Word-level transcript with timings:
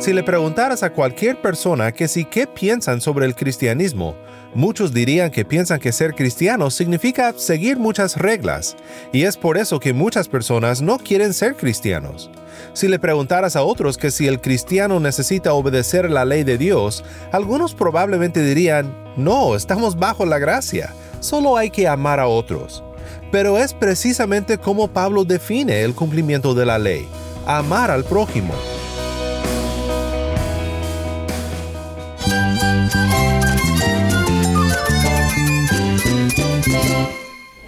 Si 0.00 0.14
le 0.14 0.22
preguntaras 0.22 0.82
a 0.82 0.94
cualquier 0.94 1.42
persona 1.42 1.92
que 1.92 2.08
si 2.08 2.24
qué 2.24 2.46
piensan 2.46 3.02
sobre 3.02 3.26
el 3.26 3.34
cristianismo, 3.34 4.16
muchos 4.54 4.94
dirían 4.94 5.30
que 5.30 5.44
piensan 5.44 5.78
que 5.78 5.92
ser 5.92 6.14
cristiano 6.14 6.70
significa 6.70 7.34
seguir 7.36 7.78
muchas 7.78 8.16
reglas, 8.16 8.76
y 9.12 9.24
es 9.24 9.36
por 9.36 9.58
eso 9.58 9.78
que 9.78 9.92
muchas 9.92 10.26
personas 10.26 10.80
no 10.80 10.98
quieren 10.98 11.34
ser 11.34 11.54
cristianos. 11.54 12.30
Si 12.72 12.88
le 12.88 12.98
preguntaras 12.98 13.56
a 13.56 13.62
otros 13.62 13.98
que 13.98 14.10
si 14.10 14.26
el 14.26 14.40
cristiano 14.40 15.00
necesita 15.00 15.52
obedecer 15.52 16.10
la 16.10 16.24
ley 16.24 16.44
de 16.44 16.56
Dios, 16.56 17.04
algunos 17.30 17.74
probablemente 17.74 18.42
dirían, 18.42 18.94
no, 19.18 19.54
estamos 19.54 19.98
bajo 19.98 20.24
la 20.24 20.38
gracia, 20.38 20.94
solo 21.20 21.58
hay 21.58 21.68
que 21.68 21.86
amar 21.86 22.20
a 22.20 22.26
otros. 22.26 22.82
Pero 23.30 23.58
es 23.58 23.74
precisamente 23.74 24.56
como 24.56 24.88
Pablo 24.88 25.26
define 25.26 25.82
el 25.82 25.94
cumplimiento 25.94 26.54
de 26.54 26.64
la 26.64 26.78
ley, 26.78 27.06
amar 27.46 27.90
al 27.90 28.04
prójimo. 28.04 28.54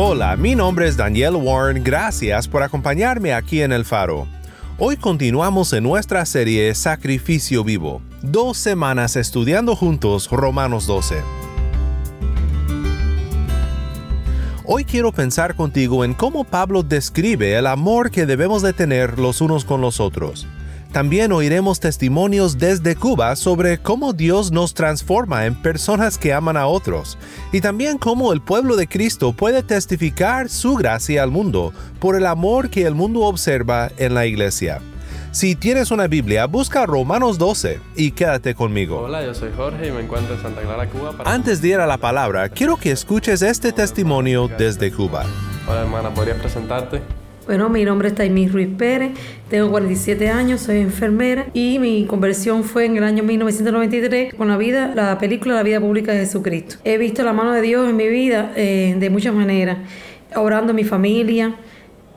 Hola, 0.00 0.36
mi 0.36 0.54
nombre 0.54 0.86
es 0.86 0.96
Daniel 0.96 1.34
Warren, 1.34 1.82
gracias 1.82 2.46
por 2.46 2.62
acompañarme 2.62 3.34
aquí 3.34 3.62
en 3.62 3.72
El 3.72 3.84
Faro. 3.84 4.28
Hoy 4.78 4.96
continuamos 4.96 5.72
en 5.72 5.82
nuestra 5.82 6.24
serie 6.24 6.72
Sacrificio 6.76 7.64
Vivo, 7.64 8.00
dos 8.22 8.58
semanas 8.58 9.16
estudiando 9.16 9.74
juntos 9.74 10.30
Romanos 10.30 10.86
12. 10.86 11.20
Hoy 14.64 14.84
quiero 14.84 15.10
pensar 15.10 15.56
contigo 15.56 16.04
en 16.04 16.14
cómo 16.14 16.44
Pablo 16.44 16.84
describe 16.84 17.58
el 17.58 17.66
amor 17.66 18.12
que 18.12 18.24
debemos 18.24 18.62
de 18.62 18.72
tener 18.72 19.18
los 19.18 19.40
unos 19.40 19.64
con 19.64 19.80
los 19.80 19.98
otros. 19.98 20.46
También 20.98 21.30
oiremos 21.30 21.78
testimonios 21.78 22.58
desde 22.58 22.96
Cuba 22.96 23.36
sobre 23.36 23.78
cómo 23.78 24.12
Dios 24.12 24.50
nos 24.50 24.74
transforma 24.74 25.46
en 25.46 25.54
personas 25.54 26.18
que 26.18 26.32
aman 26.32 26.56
a 26.56 26.66
otros 26.66 27.18
y 27.52 27.60
también 27.60 27.98
cómo 27.98 28.32
el 28.32 28.40
pueblo 28.40 28.74
de 28.74 28.88
Cristo 28.88 29.32
puede 29.32 29.62
testificar 29.62 30.48
su 30.48 30.74
gracia 30.74 31.22
al 31.22 31.30
mundo 31.30 31.72
por 32.00 32.16
el 32.16 32.26
amor 32.26 32.68
que 32.68 32.84
el 32.84 32.96
mundo 32.96 33.20
observa 33.20 33.92
en 33.96 34.12
la 34.12 34.26
iglesia. 34.26 34.80
Si 35.30 35.54
tienes 35.54 35.92
una 35.92 36.08
Biblia, 36.08 36.46
busca 36.46 36.84
Romanos 36.84 37.38
12 37.38 37.78
y 37.94 38.10
quédate 38.10 38.56
conmigo. 38.56 39.02
Hola, 39.02 39.24
yo 39.24 39.34
soy 39.34 39.52
Jorge 39.56 39.86
y 39.86 39.92
me 39.92 40.00
encuentro 40.00 40.34
en 40.34 40.42
Santa 40.42 40.62
Clara, 40.62 40.88
Cuba. 40.88 41.14
Antes 41.26 41.62
de 41.62 41.68
ir 41.68 41.78
a 41.78 41.86
la 41.86 41.98
palabra, 41.98 42.48
quiero 42.48 42.76
que 42.76 42.90
escuches 42.90 43.42
este 43.42 43.70
testimonio 43.70 44.48
desde 44.48 44.90
Cuba. 44.90 45.26
Hola 45.68 45.82
hermana, 45.82 46.12
¿podrías 46.12 46.38
presentarte? 46.38 47.02
Bueno, 47.48 47.70
mi 47.70 47.82
nombre 47.82 48.08
es 48.08 48.14
Taimí 48.14 48.46
Ruiz 48.46 48.68
Pérez, 48.76 49.12
tengo 49.48 49.70
47 49.70 50.28
años, 50.28 50.60
soy 50.60 50.80
enfermera 50.80 51.46
y 51.54 51.78
mi 51.78 52.04
conversión 52.04 52.62
fue 52.62 52.84
en 52.84 52.98
el 52.98 53.04
año 53.04 53.22
1993 53.22 54.34
con 54.34 54.48
la 54.48 54.58
vida, 54.58 54.92
la 54.94 55.16
película 55.16 55.54
La 55.54 55.62
vida 55.62 55.80
pública 55.80 56.12
de 56.12 56.18
Jesucristo. 56.18 56.76
He 56.84 56.98
visto 56.98 57.22
la 57.22 57.32
mano 57.32 57.52
de 57.52 57.62
Dios 57.62 57.88
en 57.88 57.96
mi 57.96 58.06
vida 58.06 58.52
eh, 58.54 58.96
de 58.98 59.08
muchas 59.08 59.34
maneras, 59.34 59.78
orando 60.36 60.72
en 60.72 60.76
mi 60.76 60.84
familia, 60.84 61.54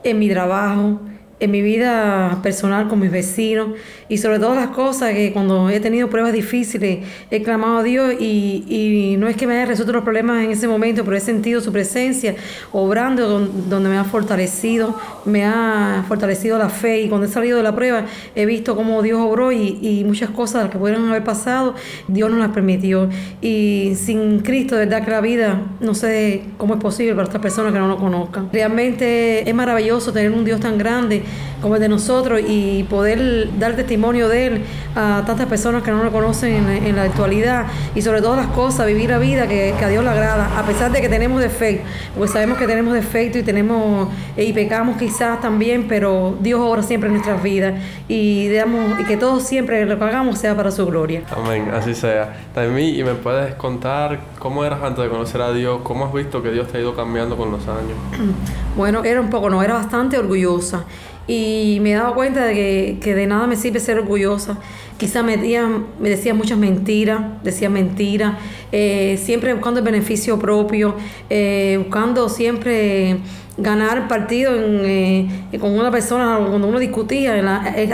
en 0.03 0.19
mi 0.19 0.27
trabajo, 0.27 0.99
en 1.41 1.49
mi 1.49 1.63
vida 1.63 2.39
personal 2.43 2.87
con 2.87 2.99
mis 2.99 3.11
vecinos 3.11 3.69
y 4.07 4.19
sobre 4.19 4.37
todas 4.37 4.55
las 4.55 4.67
cosas 4.75 5.13
que 5.13 5.33
cuando 5.33 5.69
he 5.69 5.79
tenido 5.79 6.07
pruebas 6.07 6.33
difíciles 6.33 6.99
he 7.31 7.41
clamado 7.41 7.79
a 7.79 7.83
Dios 7.83 8.13
y, 8.19 8.63
y 8.67 9.17
no 9.17 9.27
es 9.27 9.35
que 9.35 9.47
me 9.47 9.55
haya 9.55 9.65
resuelto 9.65 9.91
los 9.91 10.03
problemas 10.03 10.43
en 10.43 10.51
ese 10.51 10.67
momento, 10.67 11.03
pero 11.03 11.17
he 11.17 11.19
sentido 11.19 11.59
su 11.59 11.71
presencia 11.71 12.35
obrando 12.71 13.27
donde, 13.27 13.89
me 13.89 13.97
ha 13.97 14.03
fortalecido, 14.03 14.95
me 15.25 15.43
ha 15.43 16.05
fortalecido 16.07 16.59
la 16.59 16.69
fe 16.69 17.01
y 17.01 17.09
cuando 17.09 17.25
he 17.25 17.29
salido 17.29 17.57
de 17.57 17.63
la 17.63 17.75
prueba 17.75 18.05
he 18.35 18.45
visto 18.45 18.75
cómo 18.75 19.01
Dios 19.01 19.19
obró 19.19 19.51
y, 19.51 19.79
y 19.81 20.03
muchas 20.03 20.29
cosas 20.29 20.69
que 20.69 20.77
pudieron 20.77 21.09
haber 21.09 21.23
pasado, 21.23 21.73
Dios 22.07 22.29
nos 22.29 22.39
las 22.39 22.51
permitió 22.51 23.09
y 23.41 23.93
sin 23.95 24.41
Cristo, 24.41 24.75
de 24.75 24.85
verdad 24.85 25.03
que 25.03 25.11
la 25.11 25.21
vida 25.21 25.59
no 25.79 25.95
sé 25.95 26.43
cómo 26.57 26.75
es 26.75 26.79
posible 26.79 27.13
para 27.15 27.23
estas 27.23 27.41
personas 27.41 27.73
que 27.73 27.79
no 27.79 27.87
lo 27.87 27.97
conozcan. 27.97 28.49
Realmente 28.53 29.49
es 29.49 29.55
maravilloso 29.55 30.13
tener 30.13 30.31
un 30.31 30.45
Dios 30.45 30.59
tan 30.59 30.77
grande 30.77 31.23
como 31.61 31.75
el 31.75 31.81
de 31.81 31.89
nosotros 31.89 32.41
y 32.45 32.83
poder 32.83 33.57
dar 33.59 33.75
testimonio 33.75 34.27
de 34.27 34.47
Él 34.47 34.63
a 34.95 35.23
tantas 35.25 35.45
personas 35.45 35.83
que 35.83 35.91
no 35.91 36.03
lo 36.03 36.11
conocen 36.11 36.67
en, 36.69 36.95
la 36.95 37.03
actualidad 37.03 37.67
y 37.95 38.01
sobre 38.01 38.21
todas 38.21 38.45
las 38.45 38.55
cosas, 38.55 38.87
vivir 38.87 39.09
la 39.09 39.19
vida 39.19 39.47
que, 39.47 39.73
a 39.73 39.87
Dios 39.87 40.03
le 40.03 40.09
agrada, 40.09 40.59
a 40.59 40.63
pesar 40.63 40.91
de 40.91 41.01
que 41.01 41.09
tenemos 41.09 41.41
defectos, 41.41 41.87
pues 42.17 42.31
sabemos 42.31 42.57
que 42.57 42.67
tenemos 42.67 42.93
defectos 42.93 43.41
y 43.41 43.43
tenemos 43.43 44.09
y 44.35 44.51
pecamos 44.53 44.97
quizás 44.97 45.39
también, 45.39 45.87
pero 45.87 46.35
Dios 46.41 46.59
obra 46.59 46.83
siempre 46.83 47.07
en 47.07 47.13
nuestras 47.13 47.41
vidas 47.41 47.75
y, 48.07 48.47
digamos, 48.47 48.99
y 48.99 49.05
que 49.05 49.17
todo 49.17 49.39
siempre 49.39 49.85
lo 49.85 49.97
que 49.97 50.03
hagamos 50.03 50.39
sea 50.39 50.55
para 50.55 50.71
su 50.71 50.85
gloria. 50.85 51.23
Amén, 51.35 51.71
así 51.73 51.93
sea. 51.93 52.35
También, 52.53 52.95
y 52.95 53.03
me 53.03 53.13
puedes 53.13 53.55
contar 53.55 54.19
cómo 54.39 54.65
eras 54.65 54.81
antes 54.83 55.03
de 55.03 55.09
conocer 55.09 55.41
a 55.41 55.53
Dios, 55.53 55.81
cómo 55.83 56.05
has 56.05 56.13
visto 56.13 56.41
que 56.41 56.51
Dios 56.51 56.67
te 56.67 56.77
ha 56.77 56.81
ido 56.81 56.95
cambiando 56.95 57.37
con 57.37 57.51
los 57.51 57.61
años. 57.67 57.97
Bueno, 58.73 59.03
era 59.03 59.19
un 59.19 59.29
poco, 59.29 59.49
no, 59.49 59.61
era 59.61 59.73
bastante 59.73 60.17
orgullosa 60.17 60.85
y 61.27 61.79
me 61.81 61.91
he 61.91 61.95
dado 61.95 62.13
cuenta 62.15 62.45
de 62.45 62.97
que, 62.99 63.15
de 63.15 63.27
nada 63.27 63.47
me 63.47 63.55
sirve 63.55 63.79
ser 63.79 63.99
orgullosa. 63.99 64.57
Quizá 65.01 65.23
me, 65.23 65.35
me 65.35 66.09
decían 66.09 66.37
muchas 66.37 66.59
mentiras, 66.59 67.21
decía 67.43 67.71
mentiras, 67.71 68.35
eh, 68.71 69.19
siempre 69.19 69.51
buscando 69.51 69.79
el 69.79 69.83
beneficio 69.83 70.37
propio, 70.37 70.93
eh, 71.27 71.79
buscando 71.79 72.29
siempre 72.29 73.17
ganar 73.57 74.07
partido 74.07 74.51
eh, 74.55 75.27
con 75.59 75.71
una 75.71 75.89
persona 75.89 76.37
cuando 76.47 76.67
uno 76.67 76.77
discutía 76.77 77.33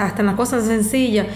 hasta 0.01 0.19
en 0.19 0.25
las 0.25 0.35
cosas 0.35 0.65
sencillas 0.65 1.27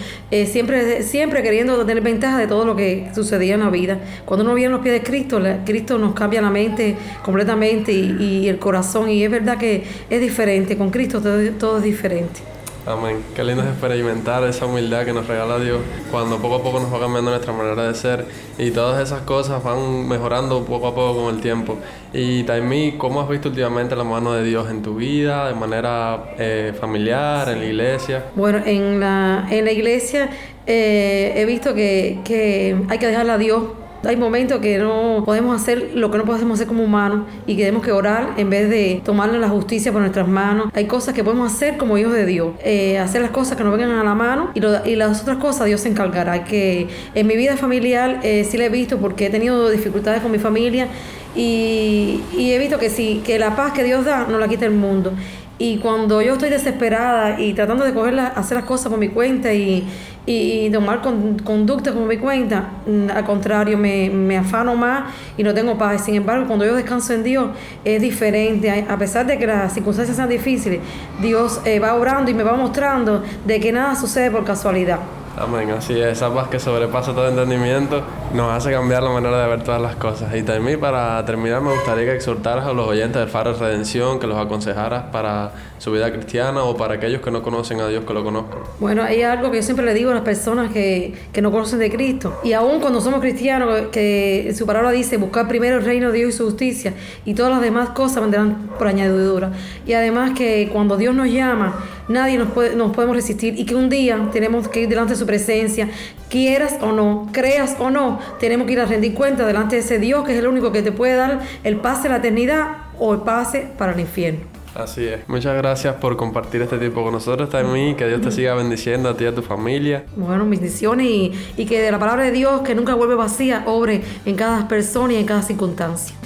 siempre 0.46 1.02
siempre 1.02 1.42
queriendo 1.42 1.84
tener 1.84 2.02
ventaja 2.02 2.38
de 2.38 2.46
todo 2.46 2.64
lo 2.64 2.76
que 2.76 3.08
sucedía 3.14 3.54
en 3.54 3.60
la 3.60 3.70
vida. 3.70 3.98
Cuando 4.26 4.44
uno 4.44 4.54
viene 4.54 4.66
en 4.66 4.72
los 4.72 4.82
pies 4.82 5.00
de 5.00 5.02
Cristo 5.02 5.40
Cristo 5.64 5.96
nos 5.96 6.12
cambia 6.12 6.42
la 6.42 6.50
mente 6.50 6.96
completamente 7.24 7.92
y, 7.92 8.46
el 8.46 8.58
corazón 8.58 9.08
y 9.08 9.24
es 9.24 9.30
verdad 9.30 9.56
que 9.56 9.84
es 10.10 10.20
diferente 10.20 10.76
con 10.76 10.90
Cristo 10.90 11.22
todo 11.58 11.78
es 11.78 11.82
diferente 11.82 12.51
Amén. 12.84 13.22
Qué 13.36 13.44
lindo 13.44 13.62
es 13.62 13.68
experimentar 13.68 14.42
esa 14.42 14.66
humildad 14.66 15.04
que 15.04 15.12
nos 15.12 15.28
regala 15.28 15.60
Dios 15.60 15.78
cuando 16.10 16.38
poco 16.38 16.56
a 16.56 16.62
poco 16.64 16.80
nos 16.80 16.92
va 16.92 16.98
cambiando 16.98 17.30
nuestra 17.30 17.52
manera 17.52 17.86
de 17.86 17.94
ser 17.94 18.26
y 18.58 18.72
todas 18.72 19.00
esas 19.00 19.20
cosas 19.20 19.62
van 19.62 20.08
mejorando 20.08 20.64
poco 20.64 20.88
a 20.88 20.94
poco 20.94 21.22
con 21.22 21.34
el 21.36 21.40
tiempo. 21.40 21.78
Y 22.12 22.42
Taimí, 22.42 22.96
¿cómo 22.98 23.20
has 23.20 23.28
visto 23.28 23.50
últimamente 23.50 23.94
la 23.94 24.02
mano 24.02 24.32
de 24.32 24.42
Dios 24.42 24.68
en 24.68 24.82
tu 24.82 24.96
vida, 24.96 25.46
de 25.46 25.54
manera 25.54 26.34
eh, 26.38 26.74
familiar, 26.78 27.48
en 27.50 27.60
la 27.60 27.64
iglesia? 27.66 28.24
Bueno, 28.34 28.60
en 28.64 28.98
la, 28.98 29.46
en 29.48 29.64
la 29.64 29.70
iglesia 29.70 30.30
eh, 30.66 31.34
he 31.36 31.44
visto 31.44 31.74
que, 31.74 32.18
que 32.24 32.76
hay 32.88 32.98
que 32.98 33.06
dejarle 33.06 33.32
a 33.32 33.38
Dios 33.38 33.62
hay 34.04 34.16
momentos 34.16 34.60
que 34.60 34.78
no 34.78 35.22
podemos 35.24 35.60
hacer 35.60 35.92
lo 35.94 36.10
que 36.10 36.18
no 36.18 36.24
podemos 36.24 36.54
hacer 36.54 36.66
como 36.66 36.84
humanos 36.84 37.26
y 37.46 37.56
que 37.56 37.62
tenemos 37.62 37.84
que 37.84 37.92
orar 37.92 38.34
en 38.36 38.50
vez 38.50 38.68
de 38.68 39.00
tomarle 39.04 39.38
la 39.38 39.48
justicia 39.48 39.92
por 39.92 40.00
nuestras 40.00 40.28
manos. 40.28 40.70
Hay 40.74 40.86
cosas 40.86 41.14
que 41.14 41.22
podemos 41.22 41.52
hacer 41.52 41.76
como 41.76 41.98
hijos 41.98 42.12
de 42.12 42.26
Dios, 42.26 42.54
eh, 42.64 42.98
hacer 42.98 43.22
las 43.22 43.30
cosas 43.30 43.56
que 43.56 43.64
nos 43.64 43.72
vengan 43.72 43.92
a 43.92 44.04
la 44.04 44.14
mano 44.14 44.50
y, 44.54 44.60
las 44.96 45.22
otras 45.22 45.38
cosas 45.38 45.66
Dios 45.66 45.80
se 45.80 45.88
encargará. 45.88 46.44
Que 46.44 46.88
en 47.14 47.26
mi 47.26 47.36
vida 47.36 47.56
familiar 47.56 48.20
eh, 48.22 48.46
sí 48.48 48.56
la 48.56 48.66
he 48.66 48.68
visto 48.68 48.98
porque 48.98 49.26
he 49.26 49.30
tenido 49.30 49.70
dificultades 49.70 50.22
con 50.22 50.32
mi 50.32 50.38
familia 50.38 50.88
y, 51.34 52.20
he 52.36 52.58
visto 52.58 52.78
que 52.78 52.90
sí, 52.90 53.22
que 53.24 53.38
la 53.38 53.56
paz 53.56 53.72
que 53.72 53.84
Dios 53.84 54.04
da 54.04 54.26
no 54.28 54.38
la 54.38 54.48
quita 54.48 54.66
el 54.66 54.72
mundo. 54.72 55.12
Y 55.58 55.78
cuando 55.78 56.20
yo 56.22 56.32
estoy 56.32 56.50
desesperada 56.50 57.40
y 57.40 57.52
tratando 57.52 57.84
de 57.84 57.94
coger 57.94 58.18
hacer 58.18 58.56
las 58.56 58.66
cosas 58.66 58.88
por 58.88 58.98
mi 58.98 59.08
cuenta 59.08 59.52
y, 59.54 59.86
y, 60.24 60.70
tomar 60.70 61.02
con, 61.02 61.38
conducta 61.40 61.92
por 61.92 62.06
mi 62.06 62.16
cuenta, 62.16 62.70
mm, 62.86 63.10
al 63.10 63.24
contrario, 63.24 63.76
me, 63.76 64.08
me, 64.08 64.36
afano 64.36 64.76
más 64.76 65.12
y 65.36 65.42
no 65.42 65.52
tengo 65.52 65.76
paz. 65.76 66.04
Sin 66.04 66.14
embargo, 66.14 66.46
cuando 66.46 66.64
yo 66.64 66.74
descanso 66.74 67.12
en 67.12 67.24
Dios, 67.24 67.50
es 67.84 68.00
diferente. 68.00 68.70
A 68.88 68.96
pesar 68.98 69.26
de 69.26 69.38
que 69.38 69.46
las 69.46 69.72
circunstancias 69.72 70.16
sean 70.16 70.28
difíciles, 70.28 70.80
Dios 71.20 71.60
eh, 71.64 71.80
va 71.80 71.94
obrando 71.94 72.30
y 72.30 72.34
me 72.34 72.42
va 72.42 72.54
mostrando 72.54 73.22
de 73.44 73.60
que 73.60 73.72
nada 73.72 73.96
sucede 73.96 74.30
por 74.30 74.44
casualidad 74.44 75.00
Amén, 75.36 75.70
así 75.70 75.98
es, 75.98 76.18
esa 76.18 76.32
paz 76.32 76.48
que 76.48 76.58
sobrepasa 76.58 77.14
todo 77.14 77.26
entendimiento 77.26 78.02
nos 78.34 78.52
hace 78.52 78.70
cambiar 78.70 79.02
la 79.02 79.10
manera 79.10 79.42
de 79.42 79.48
ver 79.48 79.64
todas 79.64 79.80
las 79.80 79.96
cosas. 79.96 80.34
Y 80.34 80.42
también 80.42 80.78
para 80.78 81.24
terminar 81.24 81.62
me 81.62 81.72
gustaría 81.72 82.04
que 82.04 82.16
exhortaras 82.16 82.66
a 82.66 82.72
los 82.72 82.86
oyentes 82.86 83.18
del 83.18 83.28
Faro 83.28 83.52
de 83.52 83.58
Redención, 83.58 84.18
que 84.18 84.26
los 84.26 84.38
aconsejaras 84.38 85.04
para 85.04 85.52
su 85.78 85.90
vida 85.90 86.12
cristiana 86.12 86.62
o 86.64 86.76
para 86.76 86.94
aquellos 86.94 87.22
que 87.22 87.30
no 87.30 87.42
conocen 87.42 87.80
a 87.80 87.88
Dios 87.88 88.04
que 88.04 88.12
lo 88.12 88.22
conozcan. 88.22 88.58
Bueno, 88.78 89.02
hay 89.02 89.22
algo 89.22 89.50
que 89.50 89.56
yo 89.56 89.62
siempre 89.62 89.84
le 89.84 89.94
digo 89.94 90.10
a 90.10 90.14
las 90.14 90.22
personas 90.22 90.70
que, 90.72 91.14
que 91.32 91.42
no 91.42 91.50
conocen 91.50 91.78
de 91.78 91.90
Cristo. 91.90 92.38
Y 92.44 92.52
aún 92.52 92.80
cuando 92.80 93.00
somos 93.00 93.20
cristianos, 93.20 93.88
que 93.90 94.52
su 94.56 94.66
palabra 94.66 94.90
dice 94.90 95.16
buscar 95.16 95.48
primero 95.48 95.78
el 95.78 95.84
reino 95.84 96.12
de 96.12 96.18
Dios 96.18 96.34
y 96.34 96.36
su 96.36 96.44
justicia 96.44 96.94
y 97.24 97.34
todas 97.34 97.52
las 97.52 97.60
demás 97.60 97.90
cosas 97.90 98.22
vendrán 98.22 98.68
por 98.78 98.86
añadidura. 98.86 99.52
Y 99.86 99.94
además 99.94 100.32
que 100.36 100.68
cuando 100.72 100.96
Dios 100.96 101.14
nos 101.14 101.28
llama, 101.28 101.74
nadie 102.08 102.38
nos, 102.38 102.48
puede, 102.52 102.76
nos 102.76 102.92
podemos 102.92 103.16
resistir 103.16 103.58
y 103.58 103.64
que 103.64 103.74
un 103.74 103.88
día 103.88 104.28
tenemos 104.32 104.68
que 104.68 104.82
ir 104.82 104.88
delante 104.88 105.12
de 105.14 105.18
su 105.18 105.26
presencia, 105.26 105.88
quieras 106.28 106.76
o 106.80 106.92
no, 106.92 107.28
creas 107.32 107.76
o 107.78 107.90
no, 107.90 108.18
tenemos 108.40 108.66
que 108.66 108.74
ir 108.74 108.80
a 108.80 108.86
rendir 108.86 109.14
cuenta 109.14 109.46
delante 109.46 109.76
de 109.76 109.82
ese 109.82 109.98
Dios 109.98 110.24
que 110.24 110.32
es 110.32 110.38
el 110.38 110.46
único 110.46 110.72
que 110.72 110.82
te 110.82 110.92
puede 110.92 111.14
dar 111.14 111.40
el 111.64 111.76
pase 111.76 112.08
a 112.08 112.12
la 112.12 112.16
eternidad 112.18 112.76
o 112.98 113.14
el 113.14 113.20
pase 113.20 113.68
para 113.76 113.92
el 113.92 114.00
infierno. 114.00 114.40
Así 114.74 115.06
es. 115.06 115.28
Muchas 115.28 115.54
gracias 115.56 115.96
por 115.96 116.16
compartir 116.16 116.62
este 116.62 116.78
tiempo 116.78 117.02
con 117.02 117.12
nosotros 117.12 117.50
también. 117.50 117.94
Que 117.94 118.06
Dios 118.08 118.22
te 118.22 118.30
siga 118.30 118.54
bendiciendo 118.54 119.08
a 119.08 119.16
ti 119.16 119.24
y 119.24 119.26
a 119.26 119.34
tu 119.34 119.42
familia. 119.42 120.04
Bueno, 120.16 120.48
bendiciones 120.48 121.06
y, 121.06 121.32
y 121.58 121.66
que 121.66 121.82
de 121.82 121.90
la 121.90 121.98
palabra 121.98 122.24
de 122.24 122.32
Dios, 122.32 122.62
que 122.62 122.74
nunca 122.74 122.94
vuelve 122.94 123.14
vacía, 123.14 123.64
obre 123.66 124.02
en 124.24 124.34
cada 124.34 124.68
persona 124.68 125.12
y 125.12 125.16
en 125.16 125.26
cada 125.26 125.42
circunstancia. 125.42 126.16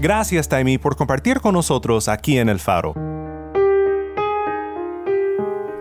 Gracias, 0.00 0.48
Taimi, 0.48 0.78
por 0.78 0.96
compartir 0.96 1.40
con 1.40 1.52
nosotros 1.52 2.08
aquí 2.08 2.38
en 2.38 2.48
El 2.48 2.58
Faro. 2.58 2.94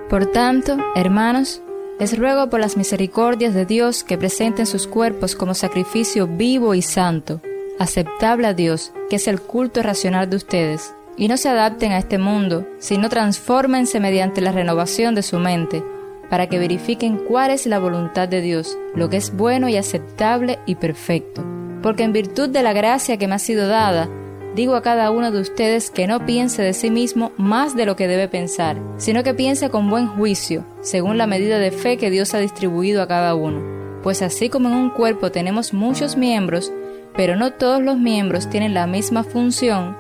Por 0.10 0.26
tanto, 0.26 0.76
hermanos, 0.94 1.62
les 2.02 2.18
ruego 2.20 2.50
por 2.50 2.60
las 2.60 2.76
misericordias 2.76 3.54
de 3.54 3.66
Dios 3.66 4.04
que 4.04 4.18
presenten 4.18 4.66
sus 4.66 4.88
cuerpos 4.88 5.36
como 5.36 5.54
sacrificio 5.54 6.28
vivo 6.28 6.76
y 6.76 6.82
santo, 6.82 7.40
aceptable 7.80 8.48
a 8.48 8.54
Dios, 8.54 8.92
que 9.10 9.16
es 9.16 9.28
el 9.30 9.40
culto 9.40 9.82
racional 9.84 10.30
de 10.30 10.36
ustedes, 10.36 10.94
y 11.16 11.30
no 11.30 11.38
se 11.38 11.48
adapten 11.48 11.94
a 11.94 12.00
este 12.00 12.18
mundo, 12.18 12.68
sino 12.80 13.08
transfórmense 13.08 14.02
mediante 14.02 14.42
la 14.42 14.52
renovación 14.52 15.16
de 15.16 15.24
su 15.24 15.40
mente, 15.40 15.82
para 16.30 16.48
que 16.48 16.60
verifiquen 16.60 17.20
cuál 17.20 17.52
es 17.52 17.66
la 17.68 17.80
voluntad 17.80 18.28
de 18.28 18.42
Dios, 18.42 18.78
lo 18.96 19.10
que 19.10 19.16
es 19.16 19.34
bueno 19.34 19.70
y 19.70 19.78
aceptable 19.78 20.60
y 20.66 20.76
perfecto 20.76 21.59
porque 21.82 22.04
en 22.04 22.14
virtud 22.14 22.50
de 22.50 22.64
la 22.64 22.74
gracia 22.74 23.18
que 23.18 23.28
me 23.28 23.36
ha 23.36 23.40
sido 23.40 23.68
dada, 23.68 24.10
digo 24.56 24.76
a 24.76 24.82
cada 24.82 25.12
uno 25.12 25.32
de 25.32 25.40
ustedes 25.40 25.92
que 25.92 26.08
no 26.08 26.26
piense 26.26 26.62
de 26.62 26.74
sí 26.74 26.90
mismo 26.90 27.32
más 27.38 27.76
de 27.76 27.86
lo 27.86 27.96
que 27.96 28.08
debe 28.08 28.28
pensar, 28.28 28.78
sino 28.98 29.24
que 29.24 29.34
piense 29.34 29.70
con 29.70 29.90
buen 29.90 30.08
juicio, 30.08 30.66
según 30.82 31.18
la 31.18 31.28
medida 31.28 31.60
de 31.60 31.72
fe 31.72 31.98
que 31.98 32.10
Dios 32.10 32.34
ha 32.34 32.40
distribuido 32.40 33.02
a 33.02 33.08
cada 33.08 33.36
uno. 33.36 33.62
Pues 34.04 34.22
así 34.22 34.50
como 34.50 34.70
en 34.70 34.76
un 34.76 34.90
cuerpo 34.90 35.32
tenemos 35.32 35.74
muchos 35.74 36.18
miembros, 36.18 36.72
pero 37.16 37.36
no 37.36 37.54
todos 37.54 37.82
los 37.82 37.98
miembros 37.98 38.50
tienen 38.50 38.74
la 38.74 38.88
misma 38.88 39.24
función, 39.24 39.96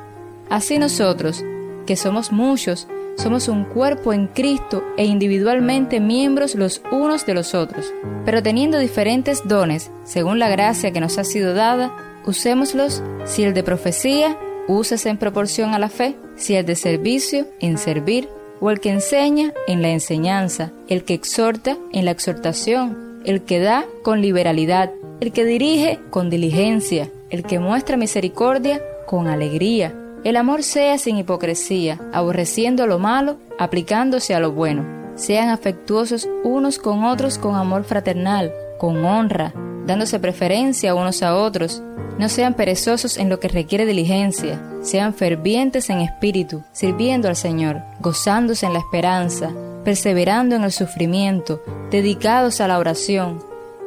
así 0.50 0.80
nosotros, 0.80 1.44
que 1.86 1.96
somos 1.96 2.31
muchos, 2.31 2.88
somos 3.19 3.50
un 3.50 3.66
cuerpo 3.66 4.13
en 4.13 4.27
Cristo 4.27 4.83
e 4.98 5.06
individualmente 5.06 6.00
miembros 6.00 6.56
los 6.56 6.81
unos 6.92 7.25
de 7.25 7.33
los 7.33 7.54
otros. 7.54 7.94
Pero 8.25 8.42
teniendo 8.42 8.80
diferentes 8.80 9.48
dones, 9.48 9.92
según 10.06 10.39
la 10.39 10.50
gracia 10.50 10.92
que 10.92 11.01
nos 11.01 11.18
ha 11.18 11.25
sido 11.25 11.54
dada, 11.54 11.95
usémoslos. 12.25 13.04
Si 13.25 13.44
el 13.44 13.54
de 13.54 13.63
profecía, 13.63 14.38
úsese 14.68 15.10
en 15.10 15.18
proporción 15.18 15.74
a 15.74 15.80
la 15.80 15.89
fe, 15.89 16.16
si 16.36 16.56
el 16.56 16.66
de 16.66 16.75
servicio, 16.75 17.45
en 17.60 17.77
servir, 17.77 18.30
o 18.62 18.71
el 18.71 18.80
que 18.80 18.89
enseña, 18.89 19.54
en 19.68 19.81
la 19.81 19.89
enseñanza, 19.89 20.71
el 20.88 21.04
que 21.04 21.13
exhorta, 21.13 21.77
en 21.92 22.06
la 22.06 22.12
exhortación, 22.12 23.21
el 23.25 23.42
que 23.42 23.60
da, 23.60 23.86
con 24.01 24.21
liberalidad, 24.21 24.92
el 25.19 25.33
que 25.33 25.44
dirige, 25.44 26.00
con 26.10 26.30
diligencia, 26.30 27.10
el 27.30 27.44
que 27.44 27.60
muestra 27.60 27.98
misericordia, 27.98 28.81
con 29.06 29.27
alegría 29.27 29.94
el 30.24 30.36
amor 30.36 30.63
sea 30.63 30.98
sin 30.98 31.18
hipocresía, 31.18 32.00
aborreciendo 32.12 32.88
lo 32.88 33.00
malo, 33.00 33.38
aplicándose 33.57 34.36
a 34.36 34.39
lo 34.39 34.51
bueno. 34.51 34.83
Sean 35.16 35.50
afectuosos 35.50 36.27
unos 36.44 36.77
con 36.77 37.04
otros 37.04 37.38
con 37.38 37.56
amor 37.56 37.83
fraternal, 37.83 38.51
con 38.77 39.04
honra, 39.06 39.54
dándose 39.86 40.19
preferencia 40.19 40.95
unos 40.95 41.24
a 41.24 41.36
otros. 41.36 41.81
No 42.18 42.27
sean 42.27 42.54
perezosos 42.54 43.18
en 43.18 43.30
lo 43.30 43.39
que 43.39 43.48
requiere 43.48 43.86
diligencia, 43.86 44.62
sean 44.81 45.13
fervientes 45.13 45.89
en 45.89 46.01
espíritu, 46.01 46.63
sirviendo 46.74 47.30
al 47.30 47.38
Señor, 47.38 47.81
gozándose 48.01 48.66
en 48.66 48.74
la 48.74 48.80
esperanza, 48.80 49.51
perseverando 49.86 50.56
en 50.56 50.63
el 50.63 50.71
sufrimiento, 50.74 51.62
dedicados 51.92 52.60
a 52.60 52.68
la 52.68 52.77
oración, 52.77 53.42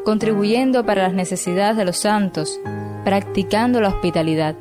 contribuyendo 0.04 0.84
para 0.86 1.02
las 1.02 1.12
necesidades 1.12 1.76
de 1.76 1.84
los 1.84 1.98
santos, 1.98 2.58
practicando 3.04 3.80
la 3.80 3.88
hospitalidad. 3.88 4.56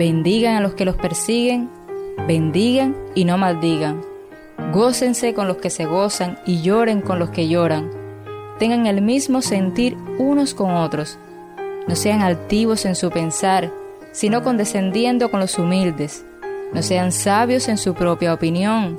Bendigan 0.00 0.56
a 0.56 0.62
los 0.62 0.72
que 0.72 0.86
los 0.86 0.96
persiguen, 0.96 1.68
bendigan 2.26 2.96
y 3.14 3.26
no 3.26 3.36
maldigan. 3.36 4.00
Gócense 4.72 5.34
con 5.34 5.46
los 5.46 5.58
que 5.58 5.68
se 5.68 5.84
gozan 5.84 6.38
y 6.46 6.62
lloren 6.62 7.02
con 7.02 7.18
los 7.18 7.28
que 7.28 7.48
lloran. 7.48 7.90
Tengan 8.58 8.86
el 8.86 9.02
mismo 9.02 9.42
sentir 9.42 9.98
unos 10.16 10.54
con 10.54 10.70
otros. 10.70 11.18
No 11.86 11.94
sean 11.96 12.22
altivos 12.22 12.86
en 12.86 12.94
su 12.94 13.10
pensar, 13.10 13.70
sino 14.10 14.42
condescendiendo 14.42 15.30
con 15.30 15.38
los 15.38 15.58
humildes. 15.58 16.24
No 16.72 16.80
sean 16.80 17.12
sabios 17.12 17.68
en 17.68 17.76
su 17.76 17.92
propia 17.92 18.32
opinión. 18.32 18.98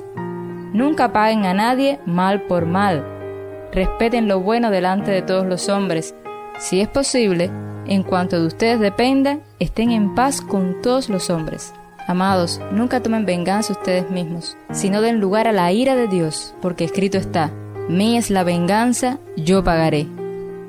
Nunca 0.72 1.12
paguen 1.12 1.46
a 1.46 1.52
nadie 1.52 1.98
mal 2.06 2.42
por 2.42 2.64
mal. 2.64 3.04
Respeten 3.72 4.28
lo 4.28 4.38
bueno 4.38 4.70
delante 4.70 5.10
de 5.10 5.22
todos 5.22 5.46
los 5.46 5.68
hombres. 5.68 6.14
Si 6.62 6.80
es 6.80 6.86
posible, 6.86 7.50
en 7.88 8.04
cuanto 8.04 8.40
de 8.40 8.46
ustedes 8.46 8.78
dependa, 8.78 9.40
estén 9.58 9.90
en 9.90 10.14
paz 10.14 10.40
con 10.40 10.80
todos 10.80 11.08
los 11.08 11.28
hombres. 11.28 11.72
Amados, 12.06 12.60
nunca 12.70 13.02
tomen 13.02 13.26
venganza 13.26 13.72
ustedes 13.72 14.08
mismos, 14.12 14.56
sino 14.70 15.00
den 15.00 15.18
lugar 15.18 15.48
a 15.48 15.52
la 15.52 15.72
ira 15.72 15.96
de 15.96 16.06
Dios, 16.06 16.54
porque 16.62 16.84
escrito 16.84 17.18
está, 17.18 17.50
Mí 17.88 18.16
es 18.16 18.30
la 18.30 18.44
venganza, 18.44 19.18
yo 19.36 19.64
pagaré, 19.64 20.06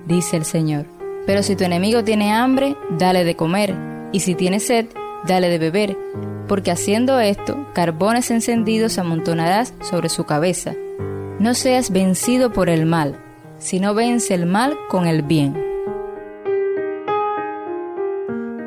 dice 0.08 0.36
el 0.36 0.46
Señor. 0.46 0.88
Pero 1.28 1.44
si 1.44 1.56
tu 1.56 1.64
enemigo 1.64 2.04
tiene 2.04 2.34
hambre, 2.34 2.76
dale 2.98 3.24
de 3.24 3.36
comer, 3.36 3.76
y 4.12 4.22
si 4.22 4.34
tiene 4.34 4.60
sed, 4.60 4.88
dale 5.28 5.48
de 5.50 5.60
beber, 5.60 5.96
porque 6.48 6.72
haciendo 6.72 7.20
esto, 7.20 7.68
carbones 7.76 8.32
encendidos 8.32 8.98
amontonarás 8.98 9.76
sobre 9.82 10.10
su 10.10 10.24
cabeza. 10.24 10.74
No 11.38 11.54
seas 11.54 11.92
vencido 11.92 12.52
por 12.52 12.70
el 12.70 12.88
mal, 12.88 13.16
sino 13.60 13.94
vence 13.94 14.34
el 14.34 14.48
mal 14.48 14.76
con 14.90 15.06
el 15.06 15.22
bien. 15.22 15.63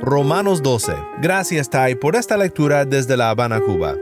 Romanos 0.09 0.63
12. 0.63 0.93
Gracias, 1.21 1.69
Tai, 1.69 1.97
por 1.97 2.15
esta 2.15 2.37
lectura 2.37 2.85
desde 2.85 3.17
La 3.17 3.31
Habana, 3.31 3.61
Cuba. 3.61 3.97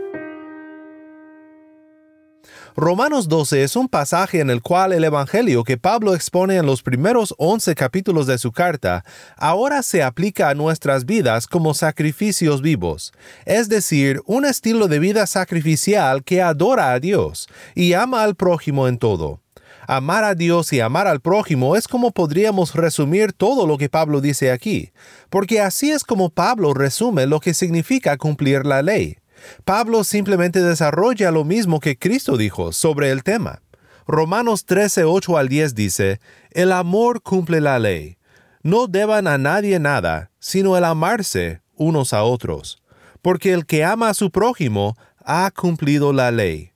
Romanos 2.76 3.26
12 3.26 3.62
es 3.62 3.75
un 3.75 3.88
pasaje 3.88 4.40
en 4.40 4.50
el 4.50 4.61
cual 4.61 4.92
el 4.92 5.04
Evangelio 5.04 5.64
que 5.64 5.78
Pablo 5.78 6.14
expone 6.14 6.56
en 6.56 6.66
los 6.66 6.82
primeros 6.82 7.34
11 7.38 7.75
capítulos 7.75 8.26
de 8.26 8.37
su 8.37 8.52
carta 8.52 9.02
ahora 9.38 9.82
se 9.82 10.02
aplica 10.02 10.50
a 10.50 10.54
nuestras 10.54 11.06
vidas 11.06 11.46
como 11.46 11.73
sacrificios 11.73 12.61
vivos, 12.61 13.14
es 13.46 13.70
decir, 13.70 14.20
un 14.26 14.44
estilo 14.44 14.88
de 14.88 14.99
vida 14.99 15.26
sacrificial 15.26 16.23
que 16.23 16.42
adora 16.42 16.92
a 16.92 17.00
Dios 17.00 17.49
y 17.75 17.94
ama 17.94 18.25
al 18.25 18.34
prójimo 18.34 18.88
en 18.88 18.99
todo. 18.99 19.43
Amar 19.87 20.25
a 20.25 20.35
Dios 20.35 20.73
y 20.73 20.81
amar 20.81 21.07
al 21.07 21.21
prójimo 21.21 21.76
es 21.76 21.88
como 21.88 22.11
podríamos 22.11 22.75
resumir 22.75 23.33
todo 23.33 23.67
lo 23.67 23.76
que 23.76 23.88
Pablo 23.88 24.21
dice 24.21 24.50
aquí, 24.50 24.93
porque 25.31 25.61
así 25.61 25.91
es 25.91 26.05
como 26.05 26.31
Pablo 26.31 26.73
resume 26.73 27.26
lo 27.26 27.41
que 27.41 27.53
significa 27.53 28.17
cumplir 28.17 28.64
la 28.64 28.83
ley. 28.83 29.19
Pablo 29.64 30.05
simplemente 30.05 30.62
desarrolla 30.62 31.31
lo 31.31 31.45
mismo 31.45 31.81
que 31.81 31.99
Cristo 31.99 32.37
dijo 32.37 32.73
sobre 32.73 33.11
el 33.11 33.23
tema. 33.23 33.61
Romanos 34.07 34.64
13, 34.64 35.05
8 35.05 35.37
al 35.37 35.49
10 35.49 35.75
dice, 35.75 36.21
El 36.50 36.73
amor 36.73 37.23
cumple 37.23 37.61
la 37.61 37.79
ley. 37.79 38.17
No 38.62 38.87
deban 38.87 39.26
a 39.26 39.37
nadie 39.37 39.79
nada, 39.79 40.31
sino 40.38 40.76
el 40.79 40.85
amarse 40.85 41.61
unos 41.75 42.14
a 42.14 42.23
otros, 42.23 42.83
porque 43.21 43.53
el 43.53 43.67
que 43.67 43.85
ama 43.85 44.09
a 44.09 44.14
su 44.14 44.31
prójimo 44.31 44.97
ha 45.25 45.50
cumplido 45.50 46.12
la 46.12 46.31
ley. 46.31 46.73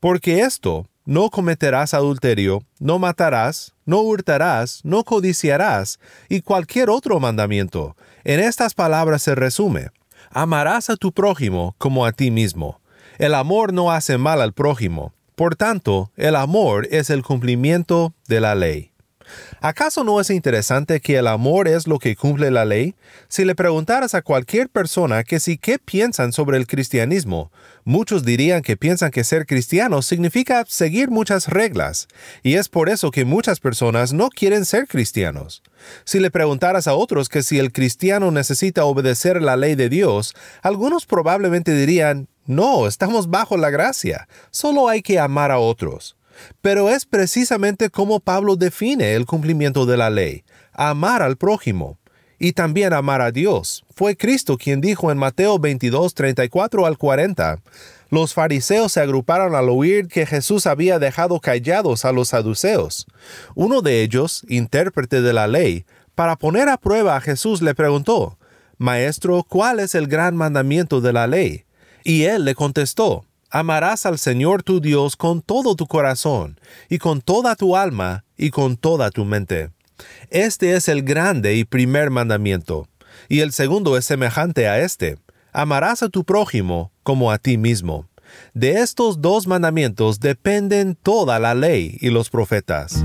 Porque 0.00 0.40
esto, 0.40 0.89
no 1.04 1.30
cometerás 1.30 1.94
adulterio, 1.94 2.62
no 2.78 2.98
matarás, 2.98 3.74
no 3.84 4.00
hurtarás, 4.00 4.80
no 4.84 5.04
codiciarás, 5.04 5.98
y 6.28 6.42
cualquier 6.42 6.90
otro 6.90 7.20
mandamiento. 7.20 7.96
En 8.24 8.40
estas 8.40 8.74
palabras 8.74 9.22
se 9.22 9.34
resume, 9.34 9.88
amarás 10.30 10.90
a 10.90 10.96
tu 10.96 11.12
prójimo 11.12 11.74
como 11.78 12.06
a 12.06 12.12
ti 12.12 12.30
mismo. 12.30 12.80
El 13.18 13.34
amor 13.34 13.72
no 13.72 13.90
hace 13.90 14.18
mal 14.18 14.40
al 14.40 14.52
prójimo. 14.52 15.12
Por 15.34 15.56
tanto, 15.56 16.10
el 16.16 16.36
amor 16.36 16.86
es 16.90 17.10
el 17.10 17.22
cumplimiento 17.22 18.12
de 18.28 18.40
la 18.40 18.54
ley. 18.54 18.89
¿Acaso 19.60 20.04
no 20.04 20.20
es 20.20 20.30
interesante 20.30 21.00
que 21.00 21.16
el 21.16 21.26
amor 21.26 21.68
es 21.68 21.86
lo 21.86 21.98
que 21.98 22.16
cumple 22.16 22.50
la 22.50 22.64
ley? 22.64 22.94
Si 23.28 23.44
le 23.44 23.54
preguntaras 23.54 24.14
a 24.14 24.22
cualquier 24.22 24.68
persona 24.68 25.22
que 25.24 25.40
si 25.40 25.58
qué 25.58 25.78
piensan 25.78 26.32
sobre 26.32 26.56
el 26.56 26.66
cristianismo, 26.66 27.52
muchos 27.84 28.24
dirían 28.24 28.62
que 28.62 28.76
piensan 28.76 29.10
que 29.10 29.24
ser 29.24 29.46
cristiano 29.46 30.02
significa 30.02 30.64
seguir 30.66 31.10
muchas 31.10 31.48
reglas, 31.48 32.08
y 32.42 32.54
es 32.54 32.68
por 32.68 32.88
eso 32.88 33.10
que 33.10 33.24
muchas 33.24 33.60
personas 33.60 34.12
no 34.12 34.30
quieren 34.30 34.64
ser 34.64 34.86
cristianos. 34.86 35.62
Si 36.04 36.20
le 36.20 36.30
preguntaras 36.30 36.86
a 36.86 36.94
otros 36.94 37.28
que 37.28 37.42
si 37.42 37.58
el 37.58 37.72
cristiano 37.72 38.30
necesita 38.30 38.84
obedecer 38.84 39.42
la 39.42 39.56
ley 39.56 39.74
de 39.74 39.88
Dios, 39.88 40.34
algunos 40.62 41.06
probablemente 41.06 41.74
dirían, 41.74 42.28
no, 42.46 42.86
estamos 42.86 43.28
bajo 43.30 43.56
la 43.56 43.70
gracia, 43.70 44.26
solo 44.50 44.88
hay 44.88 45.02
que 45.02 45.18
amar 45.18 45.50
a 45.50 45.58
otros. 45.58 46.16
Pero 46.60 46.90
es 46.90 47.06
precisamente 47.06 47.90
como 47.90 48.20
Pablo 48.20 48.56
define 48.56 49.14
el 49.14 49.26
cumplimiento 49.26 49.86
de 49.86 49.96
la 49.96 50.10
ley, 50.10 50.44
amar 50.72 51.22
al 51.22 51.36
prójimo 51.36 51.98
y 52.38 52.52
también 52.52 52.92
amar 52.92 53.20
a 53.20 53.30
Dios. 53.30 53.84
Fue 53.94 54.16
Cristo 54.16 54.56
quien 54.56 54.80
dijo 54.80 55.12
en 55.12 55.18
Mateo 55.18 55.58
22, 55.58 56.14
34 56.14 56.86
al 56.86 56.98
40, 56.98 57.60
los 58.10 58.34
fariseos 58.34 58.92
se 58.92 59.00
agruparon 59.00 59.54
al 59.54 59.68
oír 59.68 60.08
que 60.08 60.26
Jesús 60.26 60.66
había 60.66 60.98
dejado 60.98 61.38
callados 61.38 62.04
a 62.04 62.12
los 62.12 62.30
saduceos. 62.30 63.06
Uno 63.54 63.82
de 63.82 64.02
ellos, 64.02 64.44
intérprete 64.48 65.22
de 65.22 65.32
la 65.32 65.46
ley, 65.46 65.84
para 66.16 66.36
poner 66.36 66.68
a 66.68 66.76
prueba 66.76 67.16
a 67.16 67.20
Jesús 67.20 67.62
le 67.62 67.74
preguntó, 67.74 68.36
Maestro, 68.78 69.44
¿cuál 69.48 69.78
es 69.78 69.94
el 69.94 70.08
gran 70.08 70.34
mandamiento 70.34 71.00
de 71.00 71.12
la 71.12 71.26
ley? 71.26 71.64
Y 72.02 72.24
él 72.24 72.44
le 72.44 72.54
contestó, 72.54 73.24
amarás 73.50 74.06
al 74.06 74.18
Señor 74.18 74.62
tu 74.62 74.80
Dios 74.80 75.16
con 75.16 75.42
todo 75.42 75.74
tu 75.74 75.86
corazón, 75.86 76.58
y 76.88 76.98
con 76.98 77.20
toda 77.20 77.56
tu 77.56 77.76
alma, 77.76 78.24
y 78.36 78.50
con 78.50 78.76
toda 78.76 79.10
tu 79.10 79.24
mente. 79.24 79.70
Este 80.30 80.74
es 80.74 80.88
el 80.88 81.02
grande 81.02 81.56
y 81.56 81.64
primer 81.64 82.10
mandamiento, 82.10 82.88
y 83.28 83.40
el 83.40 83.52
segundo 83.52 83.96
es 83.96 84.04
semejante 84.04 84.68
a 84.68 84.78
este, 84.80 85.18
amarás 85.52 86.02
a 86.02 86.08
tu 86.08 86.24
prójimo 86.24 86.92
como 87.02 87.30
a 87.30 87.38
ti 87.38 87.58
mismo. 87.58 88.08
De 88.54 88.80
estos 88.80 89.20
dos 89.20 89.48
mandamientos 89.48 90.20
dependen 90.20 90.94
toda 90.94 91.38
la 91.40 91.54
ley 91.54 91.98
y 92.00 92.10
los 92.10 92.30
profetas. 92.30 93.04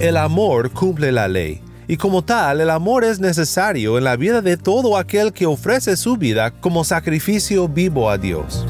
El 0.00 0.16
amor 0.16 0.70
cumple 0.70 1.12
la 1.12 1.28
ley, 1.28 1.60
y 1.88 1.96
como 1.96 2.22
tal 2.22 2.60
el 2.60 2.68
amor 2.68 3.02
es 3.02 3.18
necesario 3.18 3.96
en 3.96 4.04
la 4.04 4.16
vida 4.16 4.42
de 4.42 4.58
todo 4.58 4.98
aquel 4.98 5.32
que 5.32 5.46
ofrece 5.46 5.96
su 5.96 6.18
vida 6.18 6.50
como 6.50 6.84
sacrificio 6.84 7.66
vivo 7.66 8.10
a 8.10 8.18
Dios. 8.18 8.66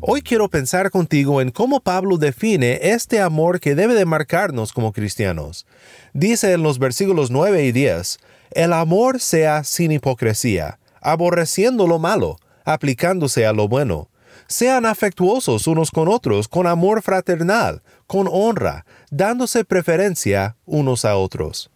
Hoy 0.00 0.20
quiero 0.20 0.50
pensar 0.50 0.90
contigo 0.90 1.40
en 1.40 1.50
cómo 1.50 1.80
Pablo 1.80 2.18
define 2.18 2.78
este 2.82 3.20
amor 3.20 3.60
que 3.60 3.74
debe 3.74 3.94
de 3.94 4.04
marcarnos 4.04 4.72
como 4.72 4.92
cristianos. 4.92 5.66
Dice 6.12 6.52
en 6.52 6.62
los 6.62 6.78
versículos 6.78 7.30
9 7.30 7.64
y 7.64 7.72
10, 7.72 8.18
el 8.50 8.72
amor 8.74 9.18
sea 9.20 9.64
sin 9.64 9.92
hipocresía, 9.92 10.78
aborreciendo 11.00 11.86
lo 11.86 11.98
malo, 11.98 12.38
aplicándose 12.66 13.46
a 13.46 13.54
lo 13.54 13.66
bueno. 13.66 14.08
Sean 14.46 14.86
afectuosos 14.86 15.66
unos 15.66 15.90
con 15.90 16.08
otros 16.08 16.48
con 16.48 16.66
amor 16.66 17.02
fraternal, 17.02 17.82
con 18.06 18.28
honra, 18.30 18.84
dándose 19.10 19.64
preferencia 19.64 20.56
unos 20.64 21.04
a 21.04 21.16
otros. 21.16 21.70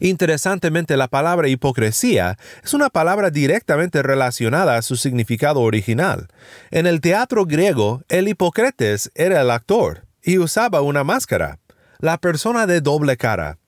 Interesantemente, 0.00 0.96
la 0.96 1.08
palabra 1.08 1.48
hipocresía 1.48 2.38
es 2.62 2.74
una 2.74 2.88
palabra 2.88 3.30
directamente 3.30 4.02
relacionada 4.02 4.76
a 4.76 4.82
su 4.82 4.96
significado 4.96 5.60
original. 5.60 6.28
En 6.70 6.86
el 6.86 7.00
teatro 7.00 7.44
griego, 7.44 8.02
el 8.08 8.28
hipócrates 8.28 9.10
era 9.14 9.40
el 9.40 9.50
actor 9.50 10.06
y 10.22 10.38
usaba 10.38 10.80
una 10.80 11.04
máscara, 11.04 11.58
la 11.98 12.18
persona 12.18 12.66
de 12.66 12.80
doble 12.80 13.16
cara. 13.16 13.58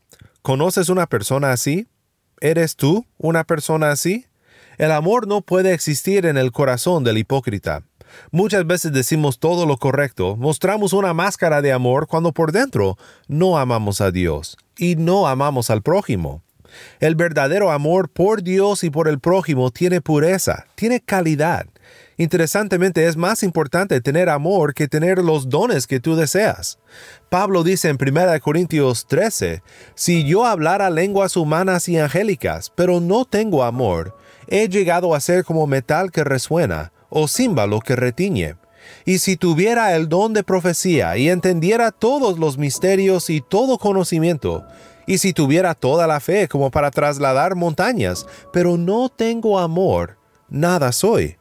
¿Conoces 0.43 0.89
una 0.89 1.07
persona 1.07 1.53
así? 1.53 1.89
¿Eres 2.41 2.77
tú 2.77 3.07
una 3.19 3.45
persona 3.45 3.91
así? 3.91 4.27
El 4.79 4.93
amor 4.93 5.27
no 5.27 5.43
puede 5.43 5.75
existir 5.75 6.25
en 6.25 6.39
el 6.39 6.53
corazón 6.53 7.05
del 7.05 7.19
hipócrita. 7.19 7.83
Muchas 8.31 8.67
veces 8.67 8.93
decimos 8.93 9.39
todo 9.39 9.67
lo 9.67 9.77
correcto, 9.77 10.37
mostramos 10.37 10.93
una 10.93 11.15
máscara 11.15 11.63
de 11.63 11.73
amor 11.73 12.07
cuando 12.07 12.33
por 12.33 12.53
dentro 12.53 12.97
no 13.29 13.59
amamos 13.59 14.01
a 14.01 14.11
Dios 14.11 14.57
y 14.77 14.97
no 14.97 15.29
amamos 15.29 15.71
al 15.71 15.83
prójimo. 15.83 16.43
El 17.01 17.15
verdadero 17.15 17.71
amor 17.71 18.09
por 18.09 18.43
Dios 18.43 18.85
y 18.85 18.91
por 18.91 19.09
el 19.09 19.19
prójimo 19.19 19.71
tiene 19.71 20.01
pureza, 20.01 20.67
tiene 20.75 21.01
calidad. 21.01 21.67
Interesantemente 22.17 23.07
es 23.07 23.17
más 23.17 23.43
importante 23.43 24.01
tener 24.03 24.29
amor 24.29 24.75
que 24.75 24.89
tener 24.89 25.19
los 25.19 25.49
dones 25.49 25.87
que 25.87 26.01
tú 26.01 26.17
deseas. 26.17 26.79
Pablo 27.31 27.65
dice 27.65 27.89
en 27.89 27.97
1 28.01 28.41
Corintios 28.43 29.07
13, 29.07 29.63
Si 29.95 30.25
yo 30.25 30.45
hablara 30.45 30.91
lenguas 30.91 31.37
humanas 31.37 31.89
y 31.89 31.99
angélicas, 31.99 32.71
pero 32.77 33.01
no 33.01 33.25
tengo 33.25 33.65
amor, 33.65 34.17
he 34.49 34.69
llegado 34.69 35.15
a 35.15 35.21
ser 35.21 35.45
como 35.45 35.67
metal 35.67 36.11
que 36.11 36.23
resuena 36.23 36.93
o 37.11 37.29
címbalo 37.29 37.81
que 37.81 37.97
retiñe. 37.97 38.57
Y 39.05 39.19
si 39.19 39.37
tuviera 39.37 39.95
el 39.95 40.09
don 40.09 40.33
de 40.33 40.43
profecía 40.43 41.17
y 41.17 41.29
entendiera 41.29 41.91
todos 41.91 42.39
los 42.39 42.59
misterios 42.59 43.31
y 43.31 43.41
todo 43.41 43.79
conocimiento, 43.79 44.65
y 45.07 45.19
si 45.19 45.33
tuviera 45.33 45.75
toda 45.75 46.07
la 46.07 46.21
fe 46.21 46.49
como 46.49 46.71
para 46.71 46.91
trasladar 46.91 47.57
montañas, 47.57 48.27
pero 48.53 48.77
no 48.77 49.09
tengo 49.09 49.59
amor, 49.59 50.17
nada 50.49 50.93
soy. 50.93 51.37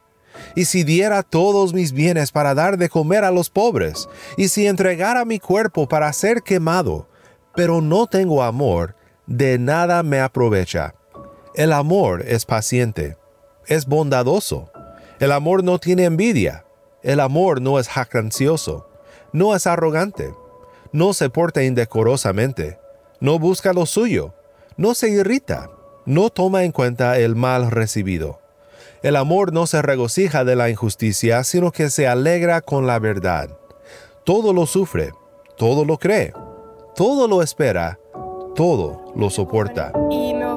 Y 0.56 0.64
si 0.64 0.84
diera 0.84 1.22
todos 1.22 1.74
mis 1.74 1.92
bienes 1.92 2.32
para 2.32 2.54
dar 2.54 2.78
de 2.78 2.88
comer 2.88 3.24
a 3.24 3.30
los 3.30 3.50
pobres, 3.50 4.08
y 4.36 4.48
si 4.48 4.66
entregara 4.66 5.24
mi 5.24 5.38
cuerpo 5.38 5.88
para 5.88 6.12
ser 6.12 6.42
quemado, 6.42 7.08
pero 7.54 7.80
no 7.80 8.06
tengo 8.06 8.42
amor, 8.42 8.96
de 9.26 9.58
nada 9.58 10.02
me 10.02 10.20
aprovecha. 10.20 10.94
El 11.54 11.72
amor 11.72 12.24
es 12.26 12.46
paciente, 12.46 13.16
es 13.66 13.86
bondadoso 13.86 14.70
el 15.20 15.32
amor 15.32 15.62
no 15.62 15.78
tiene 15.78 16.04
envidia. 16.04 16.64
El 17.02 17.20
amor 17.20 17.60
no 17.60 17.78
es 17.78 17.88
jactancioso. 17.88 18.88
No 19.32 19.54
es 19.54 19.66
arrogante. 19.66 20.34
No 20.92 21.12
se 21.12 21.28
porta 21.28 21.62
indecorosamente. 21.62 22.78
No 23.20 23.38
busca 23.38 23.74
lo 23.74 23.84
suyo. 23.84 24.32
No 24.78 24.94
se 24.94 25.10
irrita. 25.10 25.70
No 26.06 26.30
toma 26.30 26.64
en 26.64 26.72
cuenta 26.72 27.18
el 27.18 27.36
mal 27.36 27.70
recibido. 27.70 28.40
El 29.02 29.14
amor 29.16 29.52
no 29.52 29.66
se 29.66 29.82
regocija 29.82 30.44
de 30.44 30.56
la 30.56 30.70
injusticia, 30.70 31.44
sino 31.44 31.70
que 31.70 31.90
se 31.90 32.08
alegra 32.08 32.62
con 32.62 32.86
la 32.86 32.98
verdad. 32.98 33.50
Todo 34.24 34.54
lo 34.54 34.64
sufre, 34.64 35.12
todo 35.58 35.84
lo 35.84 35.98
cree, 35.98 36.32
todo 36.96 37.28
lo 37.28 37.42
espera, 37.42 37.98
todo 38.54 39.12
lo 39.14 39.28
soporta. 39.28 39.92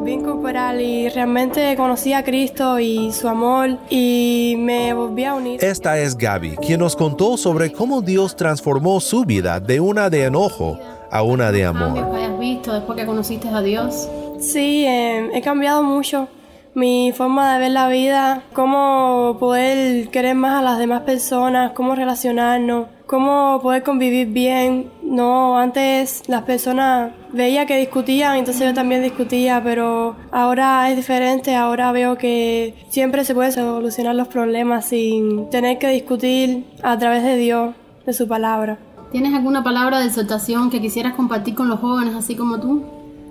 Volví 0.04 0.16
incorporar 0.16 0.82
y 0.82 1.08
realmente 1.08 1.78
conocí 1.78 2.12
a 2.12 2.26
Cristo 2.26 2.78
y 2.78 3.14
su 3.14 3.30
amor 3.30 3.78
y 3.90 4.54
me 4.60 4.94
volví 4.94 5.24
a 5.24 5.34
unir. 5.34 5.64
Esta 5.64 5.98
es 5.98 6.18
Gaby, 6.18 6.58
quien 6.58 6.82
nos 6.82 6.98
contó 6.98 7.38
sobre 7.38 7.72
cómo 7.72 8.02
Dios 8.02 8.36
transformó 8.36 9.00
su 9.00 9.24
vida 9.24 9.62
de 9.62 9.80
una 9.80 10.10
de 10.10 10.26
enojo 10.26 10.78
a 11.10 11.24
una 11.24 11.54
de 11.54 11.64
amor. 11.64 11.94
¿Qué 11.94 12.22
has 12.22 12.38
visto 12.38 12.74
después 12.74 13.00
que 13.00 13.06
conociste 13.06 13.48
a 13.48 13.62
Dios? 13.62 14.10
Sí, 14.42 14.84
eh, 14.86 15.30
he 15.34 15.42
cambiado 15.42 15.84
mucho 15.84 16.28
mi 16.74 17.14
forma 17.14 17.54
de 17.54 17.60
ver 17.62 17.72
la 17.72 17.88
vida, 17.88 18.44
cómo 18.52 19.38
poder 19.40 20.10
querer 20.10 20.36
más 20.36 20.60
a 20.60 20.62
las 20.62 20.80
demás 20.80 21.04
personas, 21.04 21.72
cómo 21.72 21.96
relacionarnos, 21.96 22.88
cómo 23.14 23.60
poder 23.62 23.84
convivir 23.84 24.30
bien. 24.30 24.90
No, 25.04 25.60
antes 25.60 26.24
las 26.28 26.42
personas 26.42 27.12
veía 27.32 27.68
que 27.68 27.78
discutían, 27.78 28.38
entonces 28.38 28.66
yo 28.66 28.74
también 28.74 29.04
discutía, 29.04 29.62
pero 29.64 30.16
ahora 30.32 30.90
es 30.90 30.96
diferente, 30.96 31.56
ahora 31.56 31.92
veo 31.92 32.18
que 32.18 32.74
siempre 32.90 33.24
se 33.24 33.36
puede 33.36 33.52
solucionar 33.52 34.16
los 34.16 34.30
problemas 34.30 34.88
sin 34.88 35.48
tener 35.52 35.78
que 35.78 35.90
discutir 35.90 36.66
a 36.82 36.98
través 36.98 37.22
de 37.22 37.38
Dios, 37.38 37.76
de 38.04 38.14
su 38.14 38.28
palabra. 38.28 38.80
¿Tienes 39.12 39.36
alguna 39.36 39.64
palabra 39.64 40.00
de 40.00 40.08
exhortación 40.08 40.72
que 40.72 40.82
quisieras 40.82 41.14
compartir 41.14 41.54
con 41.54 41.70
los 41.70 41.82
jóvenes 41.82 42.16
así 42.16 42.36
como 42.36 42.60
tú? 42.60 42.82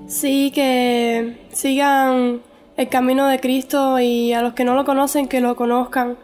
Sí, 0.06 0.52
que 0.54 1.44
sigan 1.50 2.40
el 2.76 2.88
camino 2.88 3.26
de 3.26 3.40
Cristo 3.40 3.98
y 3.98 4.32
a 4.32 4.42
los 4.42 4.52
que 4.52 4.64
no 4.64 4.76
lo 4.76 4.84
conocen 4.84 5.26
que 5.26 5.40
lo 5.40 5.56
conozcan, 5.56 6.18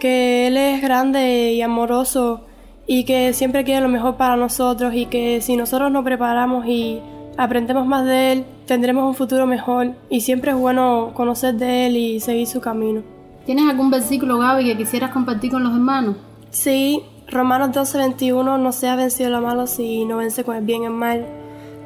que 0.00 0.48
Él 0.48 0.56
es 0.56 0.82
grande 0.82 1.52
y 1.52 1.62
amoroso 1.62 2.47
y 2.90 3.04
que 3.04 3.34
siempre 3.34 3.64
quiere 3.64 3.82
lo 3.82 3.88
mejor 3.88 4.16
para 4.16 4.34
nosotros 4.34 4.94
y 4.94 5.06
que 5.06 5.42
si 5.42 5.56
nosotros 5.56 5.92
nos 5.92 6.02
preparamos 6.02 6.66
y 6.66 7.00
aprendemos 7.36 7.86
más 7.86 8.06
de 8.06 8.32
Él, 8.32 8.44
tendremos 8.66 9.04
un 9.04 9.14
futuro 9.14 9.46
mejor 9.46 9.92
y 10.08 10.22
siempre 10.22 10.52
es 10.52 10.56
bueno 10.56 11.12
conocer 11.14 11.54
de 11.54 11.86
Él 11.86 11.96
y 11.98 12.18
seguir 12.18 12.46
su 12.46 12.62
camino. 12.62 13.02
¿Tienes 13.44 13.68
algún 13.68 13.90
versículo, 13.90 14.38
Gaby, 14.38 14.64
que 14.64 14.76
quisieras 14.78 15.10
compartir 15.10 15.50
con 15.50 15.62
los 15.62 15.72
hermanos? 15.74 16.16
Sí, 16.50 17.02
Romanos 17.30 17.70
12:21, 17.72 18.58
no 18.58 18.72
se 18.72 18.88
ha 18.88 18.96
vencido 18.96 19.28
lo 19.28 19.42
malo 19.42 19.66
si 19.66 20.06
no 20.06 20.16
vence 20.16 20.42
con 20.42 20.56
el 20.56 20.64
bien 20.64 20.84
el 20.84 20.90
mal. 20.90 21.26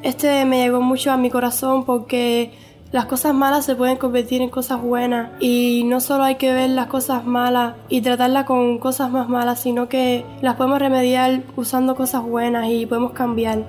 Este 0.04 0.44
me 0.44 0.58
llegó 0.58 0.80
mucho 0.80 1.10
a 1.10 1.16
mi 1.16 1.30
corazón 1.30 1.84
porque 1.84 2.52
las 2.92 3.06
cosas 3.06 3.32
malas 3.34 3.64
se 3.64 3.74
pueden 3.74 3.96
convertir 3.96 4.42
en 4.42 4.50
cosas 4.50 4.82
buenas 4.82 5.30
y 5.40 5.82
no 5.86 6.00
solo 6.00 6.24
hay 6.24 6.36
que 6.36 6.52
ver 6.52 6.68
las 6.70 6.88
cosas 6.88 7.24
malas 7.24 7.74
y 7.88 8.02
tratarlas 8.02 8.44
con 8.44 8.78
cosas 8.78 9.10
más 9.10 9.30
malas, 9.30 9.60
sino 9.60 9.88
que 9.88 10.26
las 10.42 10.56
podemos 10.56 10.78
remediar 10.78 11.42
usando 11.56 11.94
cosas 11.94 12.22
buenas 12.22 12.68
y 12.68 12.84
podemos 12.84 13.12
cambiar. 13.12 13.64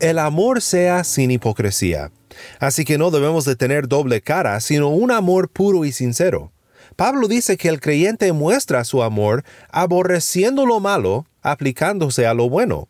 El 0.00 0.18
amor 0.18 0.62
sea 0.62 1.04
sin 1.04 1.30
hipocresía. 1.30 2.10
Así 2.58 2.84
que 2.84 2.96
no 2.96 3.10
debemos 3.10 3.44
de 3.44 3.56
tener 3.56 3.86
doble 3.88 4.22
cara, 4.22 4.60
sino 4.60 4.88
un 4.88 5.10
amor 5.10 5.50
puro 5.50 5.84
y 5.84 5.92
sincero. 5.92 6.52
Pablo 6.96 7.28
dice 7.28 7.58
que 7.58 7.68
el 7.68 7.78
creyente 7.78 8.32
muestra 8.32 8.82
su 8.84 9.02
amor 9.02 9.44
aborreciendo 9.70 10.64
lo 10.64 10.80
malo, 10.80 11.26
aplicándose 11.42 12.26
a 12.26 12.32
lo 12.32 12.48
bueno. 12.48 12.88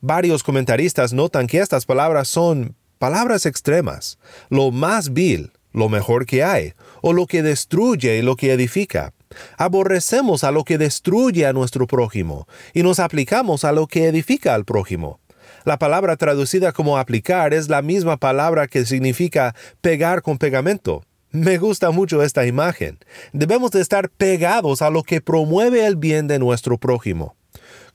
Varios 0.00 0.44
comentaristas 0.44 1.12
notan 1.12 1.48
que 1.48 1.58
estas 1.58 1.84
palabras 1.84 2.28
son 2.28 2.76
palabras 2.98 3.46
extremas, 3.46 4.18
lo 4.48 4.70
más 4.70 5.12
vil, 5.12 5.52
lo 5.72 5.88
mejor 5.88 6.24
que 6.24 6.44
hay, 6.44 6.74
o 7.02 7.12
lo 7.12 7.26
que 7.26 7.42
destruye 7.42 8.18
y 8.18 8.22
lo 8.22 8.36
que 8.36 8.52
edifica. 8.52 9.12
Aborrecemos 9.56 10.44
a 10.44 10.52
lo 10.52 10.64
que 10.64 10.78
destruye 10.78 11.44
a 11.46 11.52
nuestro 11.52 11.86
prójimo 11.88 12.46
y 12.72 12.84
nos 12.84 13.00
aplicamos 13.00 13.64
a 13.64 13.72
lo 13.72 13.88
que 13.88 14.06
edifica 14.06 14.54
al 14.54 14.64
prójimo. 14.64 15.20
La 15.64 15.78
palabra 15.78 16.16
traducida 16.16 16.72
como 16.72 16.96
aplicar 16.96 17.52
es 17.52 17.68
la 17.68 17.82
misma 17.82 18.16
palabra 18.16 18.68
que 18.68 18.86
significa 18.86 19.54
pegar 19.80 20.22
con 20.22 20.38
pegamento. 20.38 21.02
Me 21.30 21.58
gusta 21.58 21.90
mucho 21.90 22.22
esta 22.22 22.46
imagen. 22.46 22.98
Debemos 23.34 23.70
de 23.70 23.82
estar 23.82 24.08
pegados 24.08 24.80
a 24.80 24.88
lo 24.88 25.02
que 25.02 25.20
promueve 25.20 25.84
el 25.84 25.96
bien 25.96 26.26
de 26.26 26.38
nuestro 26.38 26.78
prójimo. 26.78 27.36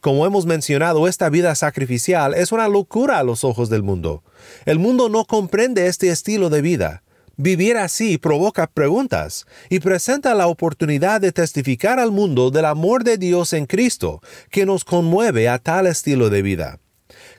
Como 0.01 0.27
hemos 0.27 0.45
mencionado, 0.45 1.07
esta 1.07 1.29
vida 1.29 1.55
sacrificial 1.55 2.35
es 2.35 2.51
una 2.51 2.67
locura 2.67 3.17
a 3.17 3.23
los 3.23 3.43
ojos 3.43 3.69
del 3.69 3.81
mundo. 3.81 4.21
El 4.65 4.77
mundo 4.77 5.09
no 5.09 5.25
comprende 5.25 5.87
este 5.87 6.09
estilo 6.09 6.51
de 6.51 6.61
vida. 6.61 7.01
Vivir 7.35 7.77
así 7.77 8.19
provoca 8.19 8.67
preguntas 8.67 9.47
y 9.67 9.79
presenta 9.79 10.35
la 10.35 10.45
oportunidad 10.45 11.19
de 11.19 11.31
testificar 11.31 11.97
al 11.97 12.11
mundo 12.11 12.51
del 12.51 12.65
amor 12.65 13.03
de 13.03 13.17
Dios 13.17 13.53
en 13.53 13.65
Cristo, 13.65 14.21
que 14.51 14.67
nos 14.67 14.85
conmueve 14.85 15.49
a 15.49 15.57
tal 15.57 15.87
estilo 15.87 16.29
de 16.29 16.43
vida. 16.43 16.79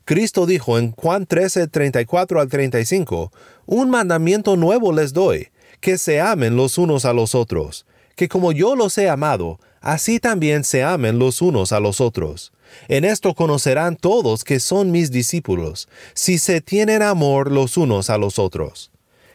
Cristo 0.04 0.46
dijo 0.46 0.76
en 0.76 0.90
Juan 0.90 1.26
13, 1.26 1.68
34 1.68 2.40
al 2.40 2.48
35, 2.48 3.32
Un 3.66 3.90
mandamiento 3.90 4.56
nuevo 4.56 4.92
les 4.92 5.12
doy, 5.12 5.48
que 5.84 5.98
se 5.98 6.18
amen 6.18 6.56
los 6.56 6.78
unos 6.78 7.04
a 7.04 7.12
los 7.12 7.34
otros, 7.34 7.84
que 8.16 8.26
como 8.26 8.52
yo 8.52 8.74
los 8.74 8.96
he 8.96 9.10
amado, 9.10 9.60
así 9.82 10.18
también 10.18 10.64
se 10.64 10.82
amen 10.82 11.18
los 11.18 11.42
unos 11.42 11.72
a 11.72 11.80
los 11.80 12.00
otros. 12.00 12.54
En 12.88 13.04
esto 13.04 13.34
conocerán 13.34 13.96
todos 13.96 14.44
que 14.44 14.60
son 14.60 14.90
mis 14.90 15.10
discípulos, 15.10 15.90
si 16.14 16.38
se 16.38 16.62
tienen 16.62 17.02
amor 17.02 17.52
los 17.52 17.76
unos 17.76 18.08
a 18.08 18.16
los 18.16 18.38
otros. 18.38 18.92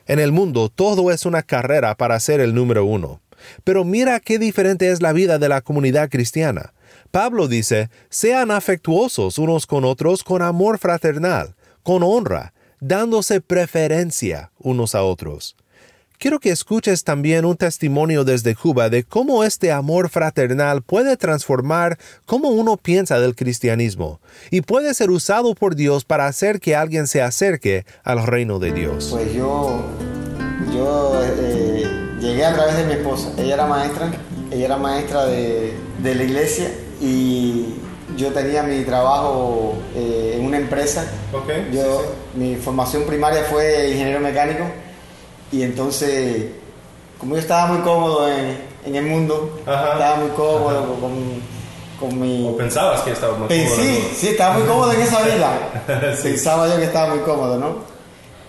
En 0.07 0.17
el 0.17 0.31
mundo 0.31 0.69
todo 0.69 1.11
es 1.11 1.27
una 1.27 1.43
carrera 1.43 1.93
para 1.93 2.19
ser 2.19 2.39
el 2.39 2.55
número 2.55 2.83
uno. 2.83 3.21
Pero 3.63 3.83
mira 3.83 4.19
qué 4.19 4.39
diferente 4.39 4.89
es 4.89 5.03
la 5.03 5.13
vida 5.13 5.37
de 5.37 5.49
la 5.49 5.61
comunidad 5.61 6.09
cristiana. 6.09 6.73
Pablo 7.11 7.47
dice, 7.47 7.91
sean 8.09 8.49
afectuosos 8.49 9.37
unos 9.37 9.67
con 9.67 9.85
otros 9.85 10.23
con 10.23 10.41
amor 10.41 10.79
fraternal, 10.79 11.53
con 11.83 12.01
honra, 12.01 12.55
dándose 12.79 13.39
preferencia 13.39 14.51
unos 14.57 14.95
a 14.95 15.03
otros. 15.03 15.55
Quiero 16.21 16.41
que 16.41 16.49
escuches 16.49 17.05
también 17.05 17.45
un 17.45 17.55
testimonio 17.55 18.25
desde 18.25 18.53
Cuba 18.53 18.89
de 18.89 19.05
cómo 19.05 19.45
este 19.45 19.71
amor 19.71 20.09
fraternal 20.09 20.81
puede 20.81 21.15
transformar 21.15 21.97
cómo 22.25 22.49
uno 22.49 22.75
piensa 22.75 23.21
del 23.21 23.37
cristianismo 23.37 24.19
y 24.51 24.59
puede 24.59 24.93
ser 24.93 25.11
usado 25.11 25.55
por 25.55 25.75
Dios 25.75 26.03
para 26.03 26.27
hacer 26.27 26.59
que 26.59 26.75
alguien 26.75 27.07
se 27.07 27.21
acerque 27.21 27.85
al 28.03 28.27
reino 28.27 28.59
de 28.59 28.73
Dios. 28.73 29.07
Pues 29.11 29.33
yo, 29.33 29.81
yo 30.75 31.21
eh, 31.23 31.87
llegué 32.19 32.43
a 32.43 32.53
través 32.53 32.75
de 32.75 32.83
mi 32.83 32.93
esposa. 32.95 33.31
Ella 33.37 33.53
era 33.53 33.65
maestra, 33.65 34.11
ella 34.51 34.65
era 34.65 34.75
maestra 34.75 35.25
de, 35.25 35.73
de 36.03 36.15
la 36.15 36.23
iglesia 36.25 36.69
y 36.99 37.75
yo 38.17 38.33
tenía 38.33 38.63
mi 38.63 38.83
trabajo 38.83 39.77
eh, 39.95 40.33
en 40.37 40.45
una 40.45 40.57
empresa. 40.57 41.09
yo, 41.71 42.13
Mi 42.35 42.57
formación 42.57 43.05
primaria 43.05 43.45
fue 43.45 43.91
ingeniero 43.91 44.19
mecánico 44.19 44.65
y 45.51 45.63
entonces, 45.63 46.45
como 47.17 47.35
yo 47.35 47.41
estaba 47.41 47.73
muy 47.73 47.81
cómodo 47.81 48.27
en, 48.29 48.95
el 48.95 49.05
mundo, 49.05 49.59
estaba 49.59 50.15
muy 50.15 50.29
cómodo 50.29 50.97
con, 51.99 52.19
mi... 52.19 52.47
¿O 52.47 52.57
pensabas 52.57 53.01
que 53.01 53.11
estaba 53.11 53.37
muy 53.37 53.47
cómodo? 53.47 53.75
Sí, 53.75 54.09
sí, 54.15 54.27
estaba 54.29 54.57
muy 54.57 54.67
cómodo 54.67 54.93
en 54.93 55.01
esa 55.01 55.21
vida. 55.23 55.83
Pensaba 56.23 56.67
yo 56.67 56.77
que 56.77 56.85
estaba 56.85 57.15
muy 57.15 57.23
cómodo, 57.23 57.57
¿no? 57.57 57.75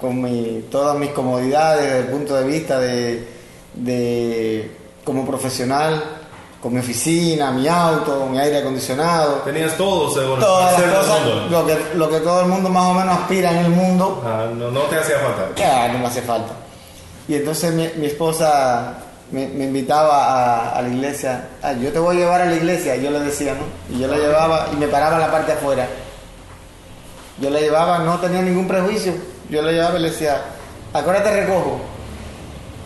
Con 0.01 0.23
mi, 0.23 0.65
todas 0.71 0.97
mis 0.97 1.11
comodidades 1.11 1.85
desde 1.85 1.99
el 1.99 2.07
punto 2.07 2.35
de 2.37 2.45
vista 2.45 2.79
de, 2.79 3.29
de 3.75 4.71
como 5.05 5.27
profesional, 5.27 6.03
con 6.61 6.75
mi 6.75 6.81
oficina, 6.81 7.51
mi 7.51 7.67
auto, 7.67 8.27
mi 8.27 8.39
aire 8.39 8.59
acondicionado. 8.59 9.37
Tenías 9.45 9.77
todo, 9.77 10.11
seguro. 10.11 10.41
Todas 10.41 10.81
las 10.81 10.95
cosas, 10.95 11.51
lo 11.51 11.67
que, 11.67 11.77
lo 11.95 12.11
que 12.11 12.21
todo 12.21 12.43
el 12.43 12.47
mundo 12.47 12.69
más 12.69 12.87
o 12.87 12.95
menos 12.95 13.19
aspira 13.19 13.51
en 13.51 13.59
el 13.65 13.71
mundo. 13.71 14.23
Ah, 14.25 14.47
no, 14.55 14.71
no 14.71 14.81
te 14.83 14.97
hacía 14.97 15.19
falta. 15.19 15.49
Ya, 15.57 15.89
no 15.89 15.99
me 15.99 16.07
hace 16.07 16.23
falta. 16.23 16.53
Y 17.31 17.37
entonces 17.37 17.73
mi, 17.73 18.07
esposa 18.07 18.95
me, 19.31 19.45
invitaba 19.45 20.77
a, 20.77 20.83
la 20.83 20.89
iglesia. 20.89 21.49
Ah, 21.63 21.73
yo 21.73 21.93
te 21.93 22.01
voy 22.01 22.17
a 22.17 22.19
llevar 22.19 22.41
a 22.41 22.47
la 22.47 22.57
iglesia, 22.57 22.97
yo 22.97 23.11
le 23.13 23.21
decía, 23.21 23.55
¿no? 23.55 23.95
Y 23.95 24.01
yo 24.01 24.09
la 24.09 24.17
llevaba 24.17 24.69
y 24.73 24.77
me 24.77 24.89
paraba 24.89 25.15
en 25.15 25.21
la 25.21 25.31
parte 25.31 25.53
afuera. 25.53 25.87
Yo 27.41 27.49
la 27.49 27.61
llevaba, 27.61 28.01
no 28.01 28.19
tenía 28.19 28.43
ningún 28.43 28.67
prejuicio. 28.67 29.15
Yo 29.49 29.63
la 29.63 29.71
llevaba 29.71 29.97
y 29.99 30.03
le 30.03 30.11
decía, 30.11 30.43
¿a 30.93 31.03
qué 31.05 31.09
hora 31.09 31.23
te 31.23 31.41
recojo? 31.41 31.81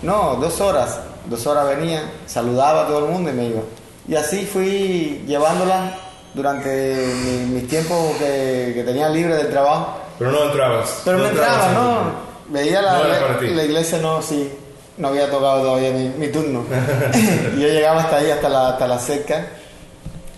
No, 0.02 0.36
dos 0.36 0.60
horas 0.60 1.00
dos 1.26 1.46
horas 1.46 1.66
venía, 1.66 2.02
saludaba 2.26 2.82
a 2.82 2.86
todo 2.86 3.06
el 3.06 3.12
mundo 3.12 3.30
y 3.30 3.32
me 3.32 3.46
iba. 3.46 3.62
Y 4.06 4.14
así 4.14 4.44
fui 4.44 5.24
llevándola 5.26 5.96
durante 6.34 7.06
mis 7.50 7.66
tiempos 7.66 8.16
que, 8.18 8.82
tenía 8.84 9.08
libre 9.08 9.36
del 9.36 9.50
trabajo. 9.50 10.00
Pero 10.18 10.32
no 10.32 10.44
entrabas. 10.44 11.02
Pero 11.04 11.18
no, 11.18 11.26
entraba, 11.26 11.68
no. 11.72 12.33
Veía 12.48 12.82
la, 12.82 12.98
la, 13.40 13.64
iglesia, 13.64 13.98
no, 13.98 14.20
sí. 14.20 14.52
No 14.96 15.08
había 15.08 15.30
tocado 15.30 15.62
todavía 15.62 15.90
mi, 15.90 16.28
turno. 16.28 16.64
y 17.56 17.60
yo 17.60 17.68
llegaba 17.68 18.02
hasta 18.02 18.16
ahí, 18.18 18.30
hasta 18.30 18.48
la, 18.48 18.68
hasta 18.68 18.86
la 18.86 18.98
cerca. 18.98 19.46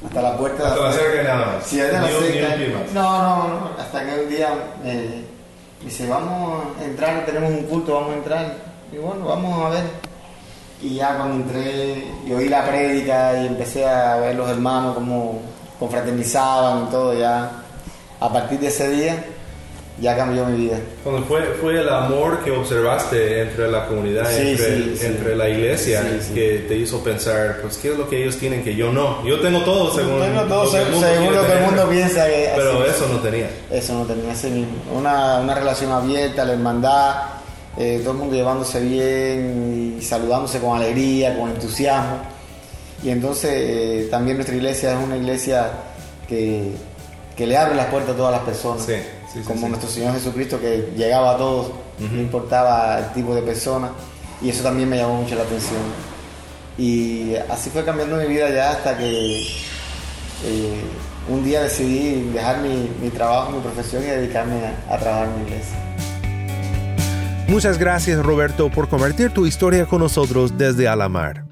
Hasta 0.07 0.23
la 0.23 0.37
puerta. 0.37 0.69
Hasta 0.69 0.83
la 0.83 0.93
cerca 0.93 1.23
y 1.23 1.25
nada 1.25 1.47
más. 1.47 1.67
Sí, 1.67 1.81
hasta 1.81 2.01
la 2.01 2.09
cerca. 2.09 2.57
No, 2.95 3.23
no, 3.23 3.49
no. 3.49 3.71
Hasta 3.79 4.07
que 4.07 4.21
un 4.21 4.29
día 4.29 4.49
me 4.83 5.25
dice, 5.85 6.09
vamos 6.09 6.63
a 6.81 6.85
entrar, 6.85 7.27
tenemos 7.27 7.51
un 7.51 7.65
culto, 7.65 7.95
vamos 7.95 8.13
a 8.13 8.17
entrar. 8.17 8.55
Y 8.93 8.97
bueno, 8.99 9.27
vamos 9.27 9.67
a 9.67 9.71
ver. 9.71 9.85
Y 10.81 10.95
ya 10.95 11.17
cuando 11.17 11.37
entré 11.37 12.05
y 12.27 12.33
oí 12.33 12.49
la 12.49 12.65
prédica 12.67 13.37
y 13.43 13.47
empecé 13.47 13.87
a 13.87 14.17
ver 14.17 14.37
los 14.37 14.49
hermanos 14.49 14.95
como 14.95 15.41
confraternizaban 15.79 16.85
y 16.85 16.91
todo, 16.91 17.15
ya 17.15 17.51
a 18.21 18.33
partir 18.33 18.61
de 18.61 18.69
ese 18.69 18.89
día 18.91 19.25
ya 20.01 20.17
cambió 20.17 20.45
mi 20.47 20.67
vida. 20.67 20.79
Cuando 21.03 21.23
fue, 21.27 21.43
fue 21.61 21.81
el 21.81 21.89
amor 21.89 22.45
que 22.45 22.51
observaste 22.51 23.43
entre 23.43 23.71
la 23.71 23.87
comunidad, 23.87 24.31
entre, 24.39 25.07
entre, 25.07 25.37
la 25.37 25.49
iglesia, 25.49 26.03
que 26.35 26.67
te 26.69 26.77
hizo 26.77 27.03
pensar, 27.03 27.59
pues, 27.63 27.79
¿qué 27.79 27.93
es 27.93 27.99
lo 27.99 28.09
que 28.09 28.23
ellos 28.23 28.37
tienen 28.37 28.63
que 28.63 28.75
yo 28.77 28.93
no? 28.93 29.25
Yo 29.27 29.41
tengo 29.41 29.61
todo 29.61 29.95
según, 29.95 30.21
tengo 30.21 30.43
todo, 30.43 30.65
lo, 30.65 30.71
que 30.71 30.77
según 30.79 31.35
lo 31.35 31.47
que 31.47 31.53
el 31.53 31.61
mundo 31.61 31.89
piensa. 31.89 32.27
Que, 32.27 32.53
Pero 32.55 32.85
eso 32.85 33.09
no 33.09 33.21
tenía. 33.21 33.51
Eso 33.71 33.95
no 33.95 34.05
tenía, 34.05 34.35
Una, 34.93 35.41
una 35.41 35.55
relación 35.55 35.93
abierta, 35.93 36.45
la 36.45 36.53
hermandad 36.53 37.37
eh, 37.79 38.01
todo 38.03 38.13
el 38.13 38.19
mundo 38.19 38.35
llevándose 38.35 38.81
bien 38.81 39.99
y 39.99 40.03
saludándose 40.03 40.61
con 40.61 40.79
alegría, 40.79 41.37
con 41.39 41.51
entusiasmo. 41.51 42.21
Y 43.03 43.11
entonces 43.11 43.51
eh, 43.55 44.09
también 44.11 44.39
nuestra 44.39 44.57
iglesia 44.57 44.93
es 44.93 45.05
una 45.05 45.19
iglesia 45.19 45.71
que, 46.27 46.73
que, 47.37 47.47
le 47.47 47.57
abre 47.57 47.75
las 47.75 47.87
puertas 47.87 48.15
a 48.15 48.17
todas 48.17 48.33
las 48.33 48.41
personas, 48.41 48.87
como 49.45 49.69
nuestro 49.69 49.89
Señor 49.89 50.15
Jesucristo 50.15 50.61
que 50.61 50.93
llegaba 50.97 51.35
a 51.35 51.37
todos, 51.37 51.73
no 51.99 52.21
importaba 52.21 52.99
el 52.99 53.13
tipo 53.13 53.35
de 53.35 53.43
persona, 53.43 53.91
y 54.41 54.51
eso 54.51 54.63
también 54.63 54.89
me 54.89 54.97
llamó 54.97 55.23
mucho 55.23 55.35
la 55.35 55.43
atención. 55.43 55.81
Y 56.79 57.35
así 57.49 57.71
fue 57.71 57.85
cambiando 57.85 58.17
mi 58.17 58.27
vida 58.27 58.51
ya 58.51 58.71
hasta 58.71 58.97
que 58.99 59.43
eh, 60.45 60.81
un 61.29 61.45
día 61.45 61.63
decidí 61.63 62.31
dejar 62.31 62.61
mi, 62.61 62.91
mi, 63.01 63.11
trabajo, 63.11 63.53
mi 63.53 63.61
profesión 63.61 64.03
y 64.03 64.07
dedicarme 64.07 64.61
a, 64.89 64.95
a 64.95 64.99
trabajar 64.99 65.29
en 65.29 65.37
mi 65.37 65.47
iglesia. 65.47 65.77
Muchas 67.49 67.79
gracias 67.79 68.23
Roberto 68.25 68.71
por 68.71 68.89
compartir 68.89 69.31
tu 69.31 69.47
historia 69.47 69.87
con 69.87 70.01
nosotros 70.01 70.59
desde 70.59 70.89
Alamar. 70.89 71.45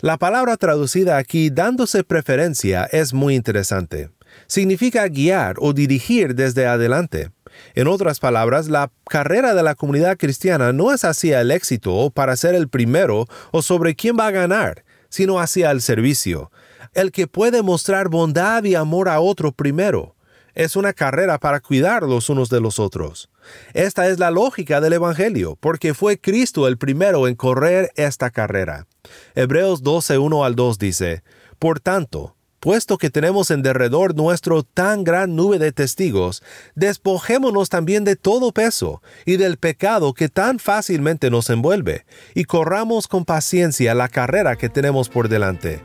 La 0.00 0.18
palabra 0.18 0.56
traducida 0.56 1.16
aquí 1.16 1.48
dándose 1.50 2.04
preferencia 2.04 2.88
es 2.90 3.14
muy 3.14 3.34
interesante. 3.34 4.10
Significa 4.46 5.06
guiar 5.08 5.56
o 5.58 5.72
dirigir 5.72 6.34
desde 6.34 6.66
adelante. 6.66 7.30
En 7.74 7.86
otras 7.86 8.20
palabras, 8.20 8.68
la 8.68 8.90
carrera 9.08 9.54
de 9.54 9.62
la 9.62 9.74
comunidad 9.74 10.16
cristiana 10.16 10.72
no 10.72 10.92
es 10.92 11.04
hacia 11.04 11.40
el 11.40 11.50
éxito 11.50 11.94
o 11.94 12.10
para 12.10 12.36
ser 12.36 12.54
el 12.54 12.68
primero 12.68 13.26
o 13.50 13.62
sobre 13.62 13.94
quién 13.94 14.16
va 14.18 14.28
a 14.28 14.32
ganar, 14.32 14.84
sino 15.08 15.40
hacia 15.40 15.70
el 15.70 15.82
servicio, 15.82 16.50
el 16.94 17.12
que 17.12 17.26
puede 17.26 17.62
mostrar 17.62 18.08
bondad 18.08 18.64
y 18.64 18.74
amor 18.74 19.08
a 19.08 19.20
otro 19.20 19.52
primero. 19.52 20.14
Es 20.54 20.76
una 20.76 20.92
carrera 20.92 21.38
para 21.38 21.60
cuidar 21.60 22.02
los 22.02 22.28
unos 22.28 22.50
de 22.50 22.60
los 22.60 22.78
otros. 22.78 23.30
Esta 23.72 24.08
es 24.08 24.18
la 24.18 24.30
lógica 24.30 24.82
del 24.82 24.92
Evangelio, 24.92 25.56
porque 25.58 25.94
fue 25.94 26.20
Cristo 26.20 26.68
el 26.68 26.76
primero 26.76 27.26
en 27.26 27.34
correr 27.34 27.90
esta 27.96 28.30
carrera. 28.30 28.86
Hebreos 29.34 29.82
12, 29.82 30.18
1 30.18 30.44
al 30.44 30.54
2 30.54 30.78
dice, 30.78 31.22
Por 31.58 31.80
tanto, 31.80 32.36
puesto 32.62 32.96
que 32.96 33.10
tenemos 33.10 33.50
en 33.50 33.60
derredor 33.60 34.14
nuestro 34.14 34.62
tan 34.62 35.02
gran 35.02 35.34
nube 35.34 35.58
de 35.58 35.72
testigos, 35.72 36.44
despojémonos 36.76 37.68
también 37.68 38.04
de 38.04 38.14
todo 38.14 38.52
peso 38.52 39.02
y 39.26 39.36
del 39.36 39.56
pecado 39.56 40.14
que 40.14 40.28
tan 40.28 40.60
fácilmente 40.60 41.28
nos 41.28 41.50
envuelve, 41.50 42.06
y 42.36 42.44
corramos 42.44 43.08
con 43.08 43.24
paciencia 43.24 43.96
la 43.96 44.08
carrera 44.08 44.54
que 44.54 44.68
tenemos 44.68 45.08
por 45.08 45.28
delante, 45.28 45.80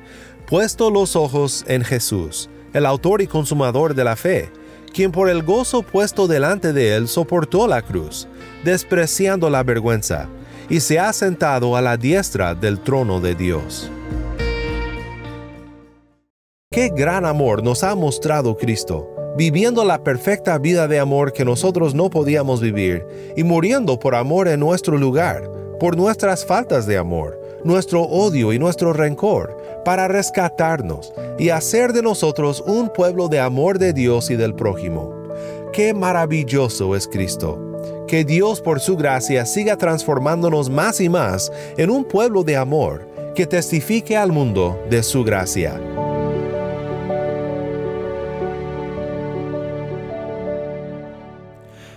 puesto 0.46 0.92
los 0.92 1.16
ojos 1.16 1.66
en 1.68 1.84
Jesús, 1.84 2.48
el 2.74 2.86
autor 2.86 3.24
y 3.24 3.28
consumador 3.28 3.96
de 3.96 4.04
la 4.04 4.16
fe, 4.16 4.52
quien 4.94 5.12
por 5.12 5.30
el 5.30 5.42
gozo 5.42 5.82
puesto 5.82 6.28
delante 6.28 6.74
de 6.74 6.96
él 6.96 7.08
soportó 7.08 7.68
la 7.68 7.82
cruz, 7.82 8.28
despreciando 8.64 9.50
la 9.50 9.64
vergüenza, 9.64 10.30
y 10.70 10.82
se 10.82 11.00
ha 11.00 11.12
sentado 11.12 11.76
a 11.76 11.82
la 11.82 11.98
diestra 11.98 12.54
del 12.54 12.80
trono 12.82 13.20
de 13.20 13.34
Dios. 13.34 13.90
Qué 16.70 16.90
gran 16.90 17.26
amor 17.26 17.64
nos 17.64 17.82
ha 17.84 17.96
mostrado 17.96 18.58
Cristo, 18.58 19.10
viviendo 19.38 19.86
la 19.86 20.04
perfecta 20.04 20.58
vida 20.58 20.90
de 20.90 21.00
amor 21.00 21.32
que 21.32 21.46
nosotros 21.46 21.96
no 21.96 22.10
podíamos 22.10 22.60
vivir 22.60 23.06
y 23.38 23.44
muriendo 23.46 23.98
por 23.98 24.16
amor 24.16 24.50
en 24.50 24.60
nuestro 24.60 24.98
lugar, 24.98 25.50
por 25.80 25.96
nuestras 25.96 26.46
faltas 26.46 26.86
de 26.86 26.98
amor, 26.98 27.42
nuestro 27.64 28.04
odio 28.04 28.52
y 28.52 28.60
nuestro 28.60 28.92
rencor, 28.92 29.58
para 29.86 30.10
rescatarnos 30.10 31.14
y 31.40 31.50
hacer 31.50 31.94
de 31.94 32.02
nosotros 32.02 32.62
un 32.68 32.90
pueblo 32.90 33.30
de 33.30 33.40
amor 33.40 33.80
de 33.80 33.94
Dios 33.94 34.30
y 34.30 34.36
del 34.36 34.54
prójimo. 34.54 35.16
Qué 35.72 35.94
maravilloso 35.94 36.98
es 36.98 37.08
Cristo. 37.08 38.06
Que 38.08 38.26
Dios 38.26 38.60
por 38.60 38.82
su 38.82 38.98
gracia 38.98 39.46
siga 39.46 39.78
transformándonos 39.78 40.70
más 40.70 41.00
y 41.00 41.08
más 41.08 41.50
en 41.78 41.90
un 41.90 42.04
pueblo 42.04 42.44
de 42.44 42.58
amor 42.58 43.08
que 43.34 43.48
testifique 43.48 44.18
al 44.18 44.34
mundo 44.34 44.78
de 44.90 45.02
su 45.02 45.24
gracia. 45.24 45.80